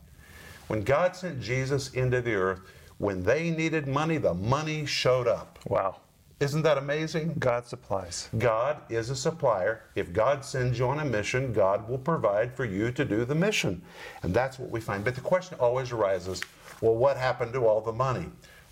When 0.67 0.83
God 0.83 1.15
sent 1.15 1.41
Jesus 1.41 1.93
into 1.93 2.21
the 2.21 2.35
earth, 2.35 2.59
when 2.99 3.23
they 3.23 3.49
needed 3.49 3.87
money, 3.87 4.17
the 4.17 4.33
money 4.33 4.85
showed 4.85 5.27
up. 5.27 5.59
Wow. 5.67 5.97
Isn't 6.43 6.63
that 6.63 6.77
amazing? 6.77 7.35
God 7.39 7.65
supplies. 7.65 8.27
God 8.37 8.75
is 8.89 9.09
a 9.09 9.15
supplier. 9.15 9.83
If 9.95 10.11
God 10.11 10.43
sends 10.43 10.77
you 10.77 10.85
on 10.89 10.99
a 10.99 11.05
mission, 11.05 11.53
God 11.53 11.87
will 11.87 11.97
provide 11.97 12.53
for 12.53 12.65
you 12.65 12.91
to 12.91 13.05
do 13.05 13.23
the 13.23 13.33
mission. 13.33 13.81
And 14.23 14.33
that's 14.33 14.59
what 14.59 14.69
we 14.69 14.81
find. 14.81 15.05
But 15.05 15.15
the 15.15 15.21
question 15.21 15.57
always 15.57 15.93
arises 15.93 16.41
well, 16.81 16.95
what 16.95 17.15
happened 17.15 17.53
to 17.53 17.65
all 17.65 17.79
the 17.79 17.93
money? 17.93 18.25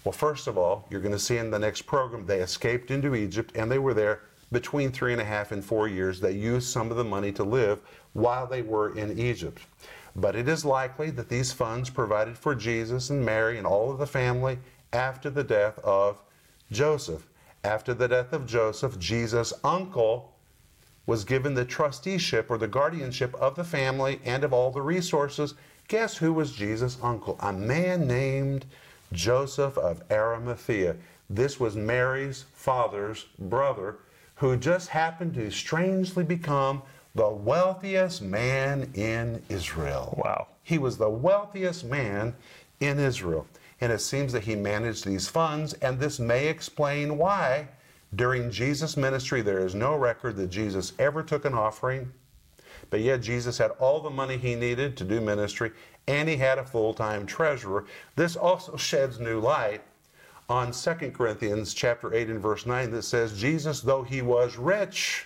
Well, 0.03 0.11
first 0.11 0.47
of 0.47 0.57
all, 0.57 0.85
you're 0.89 0.99
going 0.99 1.13
to 1.13 1.19
see 1.19 1.37
in 1.37 1.49
the 1.49 1.59
next 1.59 1.83
program, 1.83 2.25
they 2.25 2.41
escaped 2.41 2.91
into 2.91 3.15
Egypt 3.15 3.53
and 3.55 3.71
they 3.71 3.79
were 3.79 3.93
there 3.93 4.23
between 4.51 4.91
three 4.91 5.13
and 5.13 5.21
a 5.21 5.25
half 5.25 5.53
and 5.53 5.63
four 5.63 5.87
years. 5.87 6.19
They 6.19 6.33
used 6.33 6.67
some 6.67 6.91
of 6.91 6.97
the 6.97 7.05
money 7.05 7.31
to 7.31 7.45
live 7.45 7.79
while 8.11 8.47
they 8.47 8.63
were 8.63 8.97
in 8.97 9.17
Egypt. 9.17 9.61
But 10.13 10.35
it 10.35 10.49
is 10.49 10.65
likely 10.65 11.09
that 11.11 11.29
these 11.29 11.53
funds 11.53 11.89
provided 11.89 12.37
for 12.37 12.53
Jesus 12.53 13.11
and 13.11 13.25
Mary 13.25 13.57
and 13.57 13.65
all 13.65 13.89
of 13.89 13.97
the 13.97 14.05
family 14.05 14.59
after 14.91 15.29
the 15.29 15.45
death 15.45 15.79
of 15.79 16.21
Joseph. 16.69 17.25
After 17.63 17.93
the 17.93 18.07
death 18.07 18.33
of 18.33 18.45
Joseph, 18.45 18.97
Jesus' 18.99 19.53
uncle 19.63 20.33
was 21.05 21.23
given 21.25 21.53
the 21.53 21.65
trusteeship 21.65 22.49
or 22.49 22.57
the 22.57 22.67
guardianship 22.67 23.35
of 23.35 23.55
the 23.55 23.63
family 23.63 24.19
and 24.23 24.43
of 24.43 24.53
all 24.53 24.71
the 24.71 24.81
resources 24.81 25.55
Guess 25.91 26.15
who 26.15 26.31
was 26.31 26.53
Jesus' 26.53 26.97
uncle? 27.03 27.35
A 27.41 27.51
man 27.51 28.07
named 28.07 28.65
Joseph 29.11 29.77
of 29.77 30.01
Arimathea. 30.09 30.95
This 31.29 31.59
was 31.59 31.75
Mary's 31.75 32.45
father's 32.53 33.25
brother, 33.37 33.97
who 34.35 34.55
just 34.55 34.87
happened 34.87 35.33
to 35.33 35.51
strangely 35.51 36.23
become 36.23 36.81
the 37.13 37.27
wealthiest 37.27 38.21
man 38.21 38.89
in 38.93 39.41
Israel. 39.49 40.17
Wow. 40.23 40.47
He 40.63 40.77
was 40.77 40.97
the 40.97 41.09
wealthiest 41.09 41.83
man 41.83 42.35
in 42.79 42.97
Israel. 42.97 43.45
And 43.81 43.91
it 43.91 43.99
seems 43.99 44.31
that 44.33 44.43
he 44.43 44.55
managed 44.55 45.05
these 45.05 45.27
funds, 45.27 45.73
and 45.73 45.99
this 45.99 46.19
may 46.19 46.47
explain 46.47 47.17
why 47.17 47.67
during 48.15 48.51
Jesus' 48.51 48.95
ministry 48.95 49.41
there 49.41 49.65
is 49.65 49.73
no 49.73 49.95
record 49.95 50.35
that 50.37 50.49
Jesus 50.49 50.93
ever 50.99 51.23
took 51.23 51.45
an 51.45 51.53
offering, 51.53 52.11
but 52.89 53.01
yet 53.01 53.21
Jesus 53.21 53.57
had 53.57 53.71
all 53.71 53.99
the 53.99 54.09
money 54.09 54.37
he 54.37 54.53
needed 54.55 54.95
to 54.97 55.03
do 55.03 55.19
ministry, 55.19 55.71
and 56.07 56.29
he 56.29 56.37
had 56.37 56.57
a 56.57 56.65
full 56.65 56.93
time 56.93 57.25
treasurer. 57.25 57.85
This 58.15 58.35
also 58.35 58.75
sheds 58.77 59.19
new 59.19 59.39
light 59.39 59.81
on 60.49 60.71
2 60.71 61.11
Corinthians 61.11 61.73
chapter 61.73 62.13
8 62.13 62.29
and 62.29 62.39
verse 62.39 62.65
9 62.65 62.91
that 62.91 63.03
says, 63.03 63.39
Jesus, 63.39 63.81
though 63.81 64.03
he 64.03 64.21
was 64.21 64.57
rich, 64.57 65.25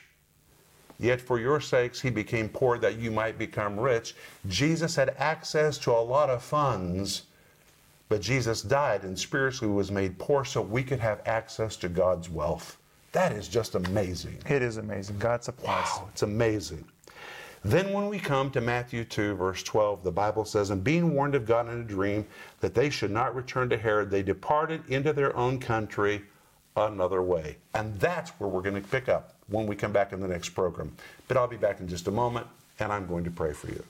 Yet 0.97 1.19
for 1.19 1.39
your 1.39 1.59
sakes 1.59 1.99
he 1.99 2.09
became 2.09 2.47
poor 2.47 2.77
that 2.77 2.97
you 2.97 3.11
might 3.11 3.37
become 3.37 3.79
rich. 3.79 4.15
Jesus 4.47 4.95
had 4.95 5.15
access 5.17 5.77
to 5.79 5.91
a 5.91 5.99
lot 5.99 6.29
of 6.29 6.41
funds, 6.41 7.23
but 8.09 8.21
Jesus 8.21 8.61
died 8.61 9.03
and 9.03 9.17
spiritually 9.17 9.73
was 9.73 9.91
made 9.91 10.17
poor 10.17 10.45
so 10.45 10.61
we 10.61 10.83
could 10.83 10.99
have 10.99 11.21
access 11.25 11.75
to 11.77 11.89
God's 11.89 12.29
wealth. 12.29 12.77
That 13.11 13.31
is 13.31 13.47
just 13.47 13.75
amazing. 13.75 14.37
It 14.47 14.61
is 14.61 14.77
amazing. 14.77 15.17
God 15.19 15.43
supplies. 15.43 15.87
Wow, 15.95 16.09
it's 16.11 16.21
amazing. 16.21 16.85
Then, 17.63 17.93
when 17.93 18.09
we 18.09 18.19
come 18.19 18.51
to 18.51 18.61
Matthew 18.61 19.03
2, 19.03 19.33
verse 19.33 19.63
12, 19.63 20.03
the 20.03 20.11
Bible 20.11 20.45
says, 20.45 20.69
And 20.69 20.83
being 20.83 21.15
warned 21.15 21.33
of 21.33 21.47
God 21.47 21.67
in 21.67 21.79
a 21.79 21.83
dream 21.83 22.27
that 22.59 22.75
they 22.75 22.91
should 22.91 23.09
not 23.09 23.33
return 23.33 23.69
to 23.69 23.77
Herod, 23.77 24.11
they 24.11 24.21
departed 24.21 24.83
into 24.87 25.13
their 25.13 25.35
own 25.35 25.59
country 25.59 26.21
another 26.75 27.23
way. 27.23 27.57
And 27.73 27.99
that's 27.99 28.29
where 28.31 28.49
we're 28.49 28.61
going 28.61 28.79
to 28.79 28.87
pick 28.87 29.09
up 29.09 29.33
when 29.47 29.65
we 29.65 29.75
come 29.75 29.91
back 29.91 30.13
in 30.13 30.19
the 30.19 30.27
next 30.27 30.49
program. 30.49 30.95
But 31.27 31.37
I'll 31.37 31.47
be 31.47 31.57
back 31.57 31.79
in 31.79 31.87
just 31.87 32.07
a 32.07 32.11
moment, 32.11 32.45
and 32.79 32.91
I'm 32.91 33.07
going 33.07 33.23
to 33.23 33.31
pray 33.31 33.53
for 33.53 33.67
you. 33.67 33.83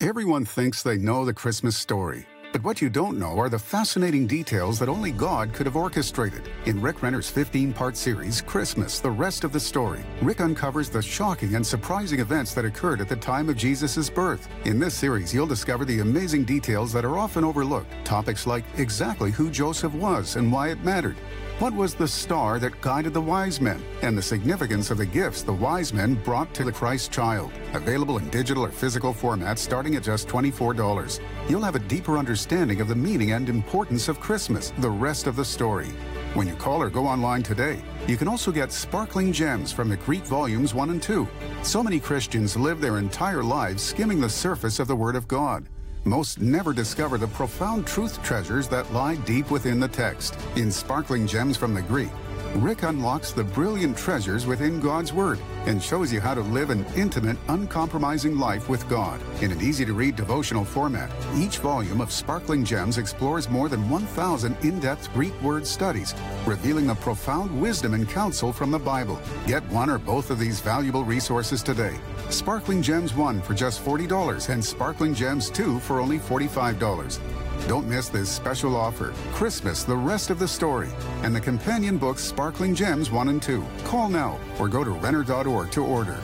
Everyone 0.00 0.44
thinks 0.44 0.82
they 0.82 0.98
know 0.98 1.24
the 1.24 1.32
Christmas 1.32 1.78
story. 1.78 2.26
But 2.54 2.62
what 2.62 2.80
you 2.80 2.88
don't 2.88 3.18
know 3.18 3.36
are 3.40 3.48
the 3.48 3.58
fascinating 3.58 4.28
details 4.28 4.78
that 4.78 4.88
only 4.88 5.10
God 5.10 5.52
could 5.52 5.66
have 5.66 5.74
orchestrated. 5.74 6.48
In 6.66 6.80
Rick 6.80 7.02
Renner's 7.02 7.28
15 7.28 7.72
part 7.72 7.96
series, 7.96 8.40
Christmas, 8.40 9.00
the 9.00 9.10
rest 9.10 9.42
of 9.42 9.52
the 9.52 9.58
story, 9.58 10.04
Rick 10.22 10.40
uncovers 10.40 10.88
the 10.88 11.02
shocking 11.02 11.56
and 11.56 11.66
surprising 11.66 12.20
events 12.20 12.54
that 12.54 12.64
occurred 12.64 13.00
at 13.00 13.08
the 13.08 13.16
time 13.16 13.48
of 13.48 13.56
Jesus' 13.56 14.08
birth. 14.08 14.48
In 14.66 14.78
this 14.78 14.94
series, 14.94 15.34
you'll 15.34 15.48
discover 15.48 15.84
the 15.84 15.98
amazing 15.98 16.44
details 16.44 16.92
that 16.92 17.04
are 17.04 17.18
often 17.18 17.42
overlooked. 17.42 17.90
Topics 18.04 18.46
like 18.46 18.64
exactly 18.76 19.32
who 19.32 19.50
Joseph 19.50 19.92
was 19.92 20.36
and 20.36 20.52
why 20.52 20.68
it 20.68 20.84
mattered, 20.84 21.16
what 21.60 21.72
was 21.72 21.94
the 21.94 22.08
star 22.08 22.58
that 22.58 22.80
guided 22.80 23.14
the 23.14 23.20
wise 23.20 23.60
men 23.60 23.80
and 24.02 24.18
the 24.18 24.22
significance 24.22 24.90
of 24.90 24.98
the 24.98 25.06
gifts 25.06 25.42
the 25.42 25.52
wise 25.52 25.92
men 25.92 26.14
brought 26.14 26.52
to 26.54 26.64
the 26.64 26.72
Christ 26.72 27.12
child? 27.12 27.52
Available 27.74 28.18
in 28.18 28.28
digital 28.30 28.64
or 28.64 28.70
physical 28.70 29.14
formats 29.14 29.58
starting 29.58 29.94
at 29.94 30.02
just 30.02 30.26
$24. 30.26 31.20
You'll 31.48 31.62
have 31.62 31.76
a 31.76 31.80
deeper 31.80 32.18
understanding 32.18 32.80
of 32.80 32.88
the 32.88 32.94
meaning 32.96 33.32
and 33.32 33.48
importance 33.48 34.08
of 34.08 34.18
Christmas, 34.18 34.72
the 34.78 34.90
rest 34.90 35.28
of 35.28 35.36
the 35.36 35.44
story. 35.44 35.90
When 36.34 36.48
you 36.48 36.56
call 36.56 36.82
or 36.82 36.90
go 36.90 37.06
online 37.06 37.44
today, 37.44 37.80
you 38.08 38.16
can 38.16 38.26
also 38.26 38.50
get 38.50 38.72
sparkling 38.72 39.32
gems 39.32 39.70
from 39.70 39.88
the 39.88 39.96
Greek 39.98 40.24
volumes 40.24 40.74
1 40.74 40.90
and 40.90 41.00
2. 41.00 41.28
So 41.62 41.84
many 41.84 42.00
Christians 42.00 42.56
live 42.56 42.80
their 42.80 42.98
entire 42.98 43.44
lives 43.44 43.80
skimming 43.80 44.20
the 44.20 44.28
surface 44.28 44.80
of 44.80 44.88
the 44.88 44.96
Word 44.96 45.14
of 45.14 45.28
God. 45.28 45.68
Most 46.06 46.38
never 46.38 46.74
discover 46.74 47.16
the 47.16 47.28
profound 47.28 47.86
truth 47.86 48.22
treasures 48.22 48.68
that 48.68 48.92
lie 48.92 49.16
deep 49.16 49.50
within 49.50 49.80
the 49.80 49.88
text. 49.88 50.38
In 50.54 50.70
Sparkling 50.70 51.26
Gems 51.26 51.56
from 51.56 51.72
the 51.72 51.80
Greek, 51.80 52.10
Rick 52.56 52.84
unlocks 52.84 53.32
the 53.32 53.42
brilliant 53.42 53.98
treasures 53.98 54.46
within 54.46 54.78
God's 54.78 55.12
Word 55.12 55.40
and 55.66 55.82
shows 55.82 56.12
you 56.12 56.20
how 56.20 56.34
to 56.34 56.40
live 56.40 56.70
an 56.70 56.86
intimate, 56.94 57.36
uncompromising 57.48 58.38
life 58.38 58.68
with 58.68 58.88
God. 58.88 59.20
In 59.42 59.50
an 59.50 59.60
easy 59.60 59.84
to 59.84 59.92
read 59.92 60.14
devotional 60.14 60.64
format, 60.64 61.10
each 61.34 61.58
volume 61.58 62.00
of 62.00 62.12
Sparkling 62.12 62.64
Gems 62.64 62.96
explores 62.96 63.50
more 63.50 63.68
than 63.68 63.90
1,000 63.90 64.56
in 64.62 64.78
depth 64.78 65.12
Greek 65.12 65.34
word 65.42 65.66
studies, 65.66 66.14
revealing 66.46 66.86
the 66.86 66.94
profound 66.94 67.60
wisdom 67.60 67.92
and 67.92 68.08
counsel 68.08 68.52
from 68.52 68.70
the 68.70 68.78
Bible. 68.78 69.20
Get 69.48 69.68
one 69.70 69.90
or 69.90 69.98
both 69.98 70.30
of 70.30 70.38
these 70.38 70.60
valuable 70.60 71.04
resources 71.04 71.60
today. 71.60 71.98
Sparkling 72.30 72.82
Gems 72.82 73.14
1 73.14 73.42
for 73.42 73.54
just 73.54 73.84
$40 73.84 74.48
and 74.48 74.64
Sparkling 74.64 75.12
Gems 75.12 75.50
2 75.50 75.80
for 75.80 75.98
only 75.98 76.20
$45. 76.20 77.18
Don't 77.66 77.88
miss 77.88 78.10
this 78.10 78.28
special 78.28 78.76
offer. 78.76 79.14
Christmas, 79.32 79.84
the 79.84 79.96
rest 79.96 80.28
of 80.28 80.38
the 80.38 80.46
story, 80.46 80.90
and 81.22 81.34
the 81.34 81.40
companion 81.40 81.96
books 81.96 82.22
Sparkling 82.22 82.74
Gems 82.74 83.10
1 83.10 83.28
and 83.28 83.42
2. 83.42 83.64
Call 83.84 84.10
now 84.10 84.38
or 84.58 84.68
go 84.68 84.84
to 84.84 84.90
Renner.org 84.90 85.70
to 85.70 85.82
order. 85.82 86.18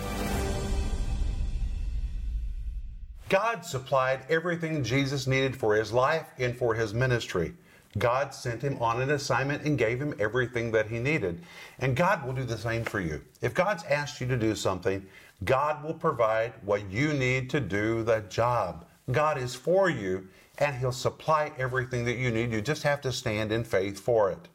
God 3.31 3.65
supplied 3.65 4.21
everything 4.29 4.85
Jesus 4.85 5.27
needed 5.27 5.57
for 5.57 5.77
his 5.77 5.93
life 5.93 6.27
and 6.39 6.55
for 6.55 6.75
his 6.75 6.93
ministry. 6.93 7.55
God 7.97 8.35
sent 8.35 8.61
him 8.61 8.77
on 8.81 9.01
an 9.01 9.11
assignment 9.11 9.63
and 9.65 9.79
gave 9.79 10.01
him 10.01 10.15
everything 10.19 10.71
that 10.73 10.89
he 10.89 10.99
needed. 10.99 11.43
And 11.79 11.97
God 11.97 12.25
will 12.25 12.35
do 12.35 12.45
the 12.45 12.59
same 12.59 12.85
for 12.85 13.01
you. 13.01 13.23
If 13.41 13.55
God's 13.55 13.85
asked 13.85 14.21
you 14.21 14.27
to 14.27 14.37
do 14.37 14.55
something, 14.55 15.07
God 15.45 15.83
will 15.83 15.95
provide 15.95 16.53
what 16.65 16.91
you 16.91 17.15
need 17.15 17.49
to 17.51 17.61
do 17.61 18.03
the 18.03 18.21
job. 18.29 18.85
God 19.11 19.39
is 19.39 19.55
for 19.55 19.89
you 19.89 20.29
and 20.61 20.77
He'll 20.77 20.93
supply 20.93 21.53
everything 21.59 22.05
that 22.05 22.17
you 22.17 22.31
need. 22.31 22.53
You 22.53 22.61
just 22.61 22.83
have 22.83 23.01
to 23.03 23.13
stand 23.13 23.51
in 23.51 23.65
faith 23.65 23.99
for 23.99 24.31
it. 24.31 24.49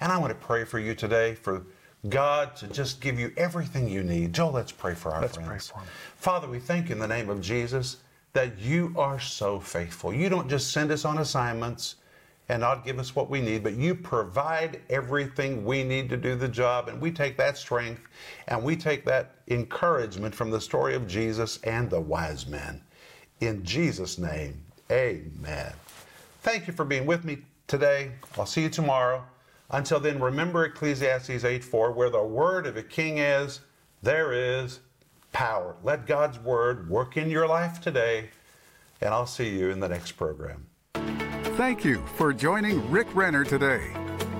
And 0.00 0.12
I 0.12 0.18
want 0.18 0.30
to 0.30 0.46
pray 0.46 0.64
for 0.64 0.78
you 0.78 0.94
today 0.94 1.34
for 1.34 1.64
God 2.08 2.54
to 2.56 2.68
just 2.68 3.00
give 3.00 3.18
you 3.18 3.32
everything 3.36 3.88
you 3.88 4.02
need. 4.02 4.32
Joel, 4.32 4.52
let's 4.52 4.70
pray 4.70 4.94
for 4.94 5.12
our 5.12 5.22
let's 5.22 5.34
friends. 5.34 5.70
Pray 5.70 5.80
for. 5.80 5.88
Father, 6.16 6.46
we 6.46 6.60
thank 6.60 6.88
you 6.88 6.94
in 6.94 7.00
the 7.00 7.08
name 7.08 7.28
of 7.28 7.40
Jesus 7.40 7.98
that 8.34 8.58
you 8.58 8.94
are 8.96 9.18
so 9.18 9.58
faithful. 9.58 10.12
You 10.12 10.28
don't 10.28 10.48
just 10.48 10.70
send 10.70 10.92
us 10.92 11.04
on 11.04 11.18
assignments 11.18 11.96
and 12.48 12.60
not 12.60 12.84
give 12.84 12.98
us 12.98 13.14
what 13.14 13.28
we 13.28 13.40
need, 13.40 13.62
but 13.62 13.74
you 13.74 13.94
provide 13.94 14.80
everything 14.88 15.64
we 15.64 15.82
need 15.82 16.08
to 16.08 16.16
do 16.16 16.34
the 16.34 16.48
job. 16.48 16.88
And 16.88 17.00
we 17.00 17.10
take 17.10 17.36
that 17.36 17.58
strength 17.58 18.02
and 18.46 18.62
we 18.62 18.76
take 18.76 19.04
that 19.04 19.36
encouragement 19.48 20.34
from 20.34 20.50
the 20.50 20.60
story 20.60 20.94
of 20.94 21.06
Jesus 21.06 21.58
and 21.64 21.90
the 21.90 22.00
wise 22.00 22.46
men. 22.46 22.80
In 23.40 23.64
Jesus' 23.64 24.18
name, 24.18 24.62
Amen. 24.90 25.72
Thank 26.42 26.66
you 26.66 26.72
for 26.72 26.84
being 26.84 27.06
with 27.06 27.24
me 27.24 27.38
today. 27.66 28.12
I'll 28.38 28.46
see 28.46 28.62
you 28.62 28.70
tomorrow. 28.70 29.24
Until 29.70 30.00
then, 30.00 30.20
remember 30.20 30.64
Ecclesiastes 30.64 31.44
8 31.44 31.62
4, 31.62 31.92
where 31.92 32.10
the 32.10 32.22
word 32.22 32.66
of 32.66 32.76
a 32.76 32.82
king 32.82 33.18
is, 33.18 33.60
there 34.02 34.32
is 34.32 34.80
power. 35.32 35.76
Let 35.84 36.06
God's 36.06 36.38
word 36.38 36.88
work 36.88 37.16
in 37.16 37.28
your 37.28 37.46
life 37.46 37.80
today, 37.80 38.30
and 39.00 39.12
I'll 39.12 39.26
see 39.26 39.58
you 39.58 39.70
in 39.70 39.80
the 39.80 39.88
next 39.88 40.12
program. 40.12 40.66
Thank 41.56 41.84
you 41.84 42.04
for 42.16 42.32
joining 42.32 42.90
Rick 42.90 43.14
Renner 43.14 43.44
today. 43.44 43.92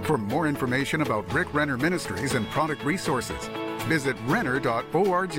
For 0.03 0.17
more 0.17 0.47
information 0.47 1.03
about 1.03 1.31
Rick 1.35 1.53
Renner 1.53 1.77
Ministries 1.77 2.35
and 2.35 2.49
product 2.49 2.83
resources, 2.85 3.49
visit 3.83 4.17
renner.org 4.27 5.39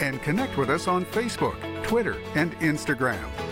and 0.00 0.22
connect 0.22 0.56
with 0.56 0.70
us 0.70 0.88
on 0.88 1.04
Facebook, 1.06 1.56
Twitter, 1.82 2.16
and 2.34 2.52
Instagram. 2.60 3.45